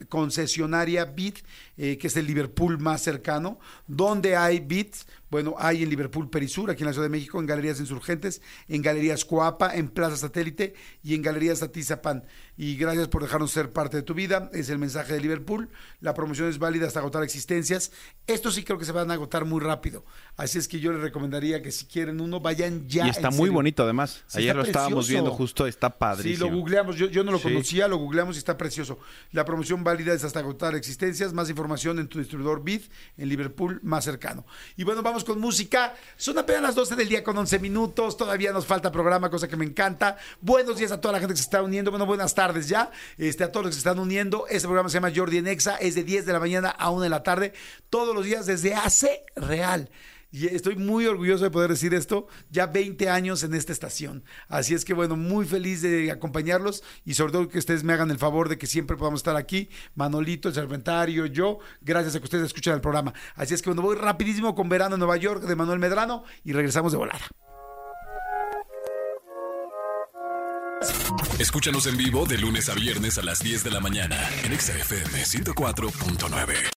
concesionaria 0.08 1.04
Bit, 1.04 1.38
eh, 1.76 1.98
que 1.98 2.06
es 2.06 2.16
el 2.16 2.26
Liverpool 2.26 2.78
más 2.78 3.02
cercano. 3.02 3.58
donde 3.86 4.36
hay 4.36 4.60
Bits? 4.60 5.06
Bueno, 5.28 5.56
hay 5.58 5.82
en 5.82 5.90
Liverpool 5.90 6.30
Perisur, 6.30 6.70
aquí 6.70 6.82
en 6.82 6.86
la 6.86 6.92
Ciudad 6.92 7.06
de 7.06 7.10
México, 7.10 7.40
en 7.40 7.46
Galerías 7.46 7.80
Insurgentes, 7.80 8.42
en 8.68 8.80
Galerías 8.80 9.24
Coapa, 9.24 9.74
en 9.74 9.88
Plaza 9.88 10.16
Satélite 10.16 10.74
y 11.02 11.14
en 11.14 11.22
Galerías 11.22 11.62
Atizapán. 11.62 12.24
Y 12.56 12.76
gracias 12.76 13.08
por 13.08 13.22
dejarnos 13.22 13.50
ser 13.50 13.72
parte 13.72 13.96
de 13.96 14.02
tu 14.02 14.14
vida. 14.14 14.50
Es 14.52 14.70
el 14.70 14.78
mensaje 14.78 15.14
de 15.14 15.20
Liverpool. 15.20 15.68
La 16.00 16.14
promoción 16.14 16.48
es 16.48 16.58
válida 16.58 16.86
hasta 16.86 17.00
agotar 17.00 17.24
existencias. 17.24 17.90
Esto 18.26 18.50
sí 18.52 18.62
creo 18.62 18.78
que 18.78 18.84
se 18.84 18.92
van 18.92 19.10
a 19.10 19.14
agotar 19.14 19.44
muy 19.44 19.60
rápido. 19.60 20.04
Así 20.36 20.58
es 20.58 20.68
que 20.68 20.78
yo 20.78 20.92
les 20.92 21.02
recomendaría 21.02 21.60
que 21.60 21.72
si 21.72 21.86
quieren 21.86 22.20
uno, 22.20 22.40
vayan 22.40 22.86
ya. 22.88 23.05
Y 23.06 23.10
está 23.10 23.30
muy 23.30 23.50
bonito 23.50 23.82
además. 23.82 24.24
Ayer 24.34 24.54
lo 24.54 24.62
estábamos 24.62 25.08
viendo 25.08 25.30
justo, 25.30 25.66
está 25.66 25.90
padrísimo. 25.90 26.46
Sí, 26.46 26.50
lo 26.50 26.56
googleamos. 26.56 26.96
Yo, 26.96 27.06
yo 27.06 27.24
no 27.24 27.32
lo 27.32 27.40
conocía, 27.40 27.88
lo 27.88 27.96
googleamos 27.96 28.36
y 28.36 28.38
está 28.38 28.56
precioso. 28.56 28.98
La 29.32 29.44
promoción 29.44 29.84
válida 29.84 30.12
es 30.12 30.24
hasta 30.24 30.40
agotar 30.40 30.74
existencias. 30.74 31.32
Más 31.32 31.48
información 31.50 31.98
en 31.98 32.08
tu 32.08 32.18
distribuidor 32.18 32.62
BID 32.62 32.82
en 33.16 33.28
Liverpool 33.28 33.80
más 33.82 34.04
cercano. 34.04 34.44
Y 34.76 34.84
bueno, 34.84 35.02
vamos 35.02 35.24
con 35.24 35.40
música. 35.40 35.94
Son 36.16 36.38
apenas 36.38 36.62
las 36.62 36.74
12 36.74 36.96
del 36.96 37.08
día 37.08 37.22
con 37.22 37.36
11 37.36 37.58
minutos. 37.58 38.16
Todavía 38.16 38.52
nos 38.52 38.66
falta 38.66 38.90
programa, 38.90 39.30
cosa 39.30 39.48
que 39.48 39.56
me 39.56 39.64
encanta. 39.64 40.16
Buenos 40.40 40.78
días 40.78 40.92
a 40.92 41.00
toda 41.00 41.12
la 41.12 41.18
gente 41.20 41.34
que 41.34 41.38
se 41.38 41.44
está 41.44 41.62
uniendo. 41.62 41.90
Bueno, 41.90 42.06
buenas 42.06 42.34
tardes 42.34 42.68
ya. 42.68 42.90
Este, 43.18 43.44
a 43.44 43.52
todos 43.52 43.66
los 43.66 43.70
que 43.70 43.74
se 43.74 43.88
están 43.88 43.98
uniendo. 43.98 44.46
Este 44.48 44.66
programa 44.66 44.88
se 44.88 44.94
llama 44.94 45.12
Jordi 45.14 45.38
en 45.38 45.46
Exa. 45.46 45.76
Es 45.76 45.94
de 45.94 46.04
10 46.04 46.26
de 46.26 46.32
la 46.32 46.40
mañana 46.40 46.70
a 46.70 46.90
1 46.90 47.02
de 47.02 47.08
la 47.08 47.22
tarde. 47.22 47.52
Todos 47.90 48.14
los 48.14 48.24
días 48.24 48.46
desde 48.46 48.74
hace 48.74 49.24
real. 49.36 49.90
Y 50.36 50.48
estoy 50.48 50.76
muy 50.76 51.06
orgulloso 51.06 51.44
de 51.44 51.50
poder 51.50 51.70
decir 51.70 51.94
esto, 51.94 52.26
ya 52.50 52.66
20 52.66 53.08
años 53.08 53.42
en 53.42 53.54
esta 53.54 53.72
estación. 53.72 54.22
Así 54.48 54.74
es 54.74 54.84
que 54.84 54.92
bueno, 54.92 55.16
muy 55.16 55.46
feliz 55.46 55.80
de 55.80 56.10
acompañarlos 56.10 56.82
y 57.06 57.14
sobre 57.14 57.32
todo 57.32 57.48
que 57.48 57.58
ustedes 57.58 57.84
me 57.84 57.94
hagan 57.94 58.10
el 58.10 58.18
favor 58.18 58.50
de 58.50 58.58
que 58.58 58.66
siempre 58.66 58.98
podamos 58.98 59.20
estar 59.20 59.34
aquí, 59.34 59.70
Manolito, 59.94 60.48
el 60.48 60.54
Serventario, 60.54 61.24
yo, 61.24 61.60
gracias 61.80 62.16
a 62.16 62.18
que 62.18 62.24
ustedes 62.24 62.44
escuchan 62.44 62.74
el 62.74 62.82
programa. 62.82 63.14
Así 63.34 63.54
es 63.54 63.62
que 63.62 63.70
bueno, 63.70 63.80
voy 63.80 63.96
rapidísimo 63.96 64.54
con 64.54 64.68
Verano 64.68 64.96
en 64.96 64.98
Nueva 64.98 65.16
York 65.16 65.42
de 65.42 65.56
Manuel 65.56 65.78
Medrano 65.78 66.22
y 66.44 66.52
regresamos 66.52 66.92
de 66.92 66.98
volada. 66.98 67.26
Escúchanos 71.38 71.86
en 71.86 71.96
vivo 71.96 72.26
de 72.26 72.36
lunes 72.36 72.68
a 72.68 72.74
viernes 72.74 73.16
a 73.16 73.22
las 73.22 73.38
10 73.38 73.64
de 73.64 73.70
la 73.70 73.80
mañana 73.80 74.18
en 74.44 74.52
XFM 74.60 75.18
104.9. 75.24 76.75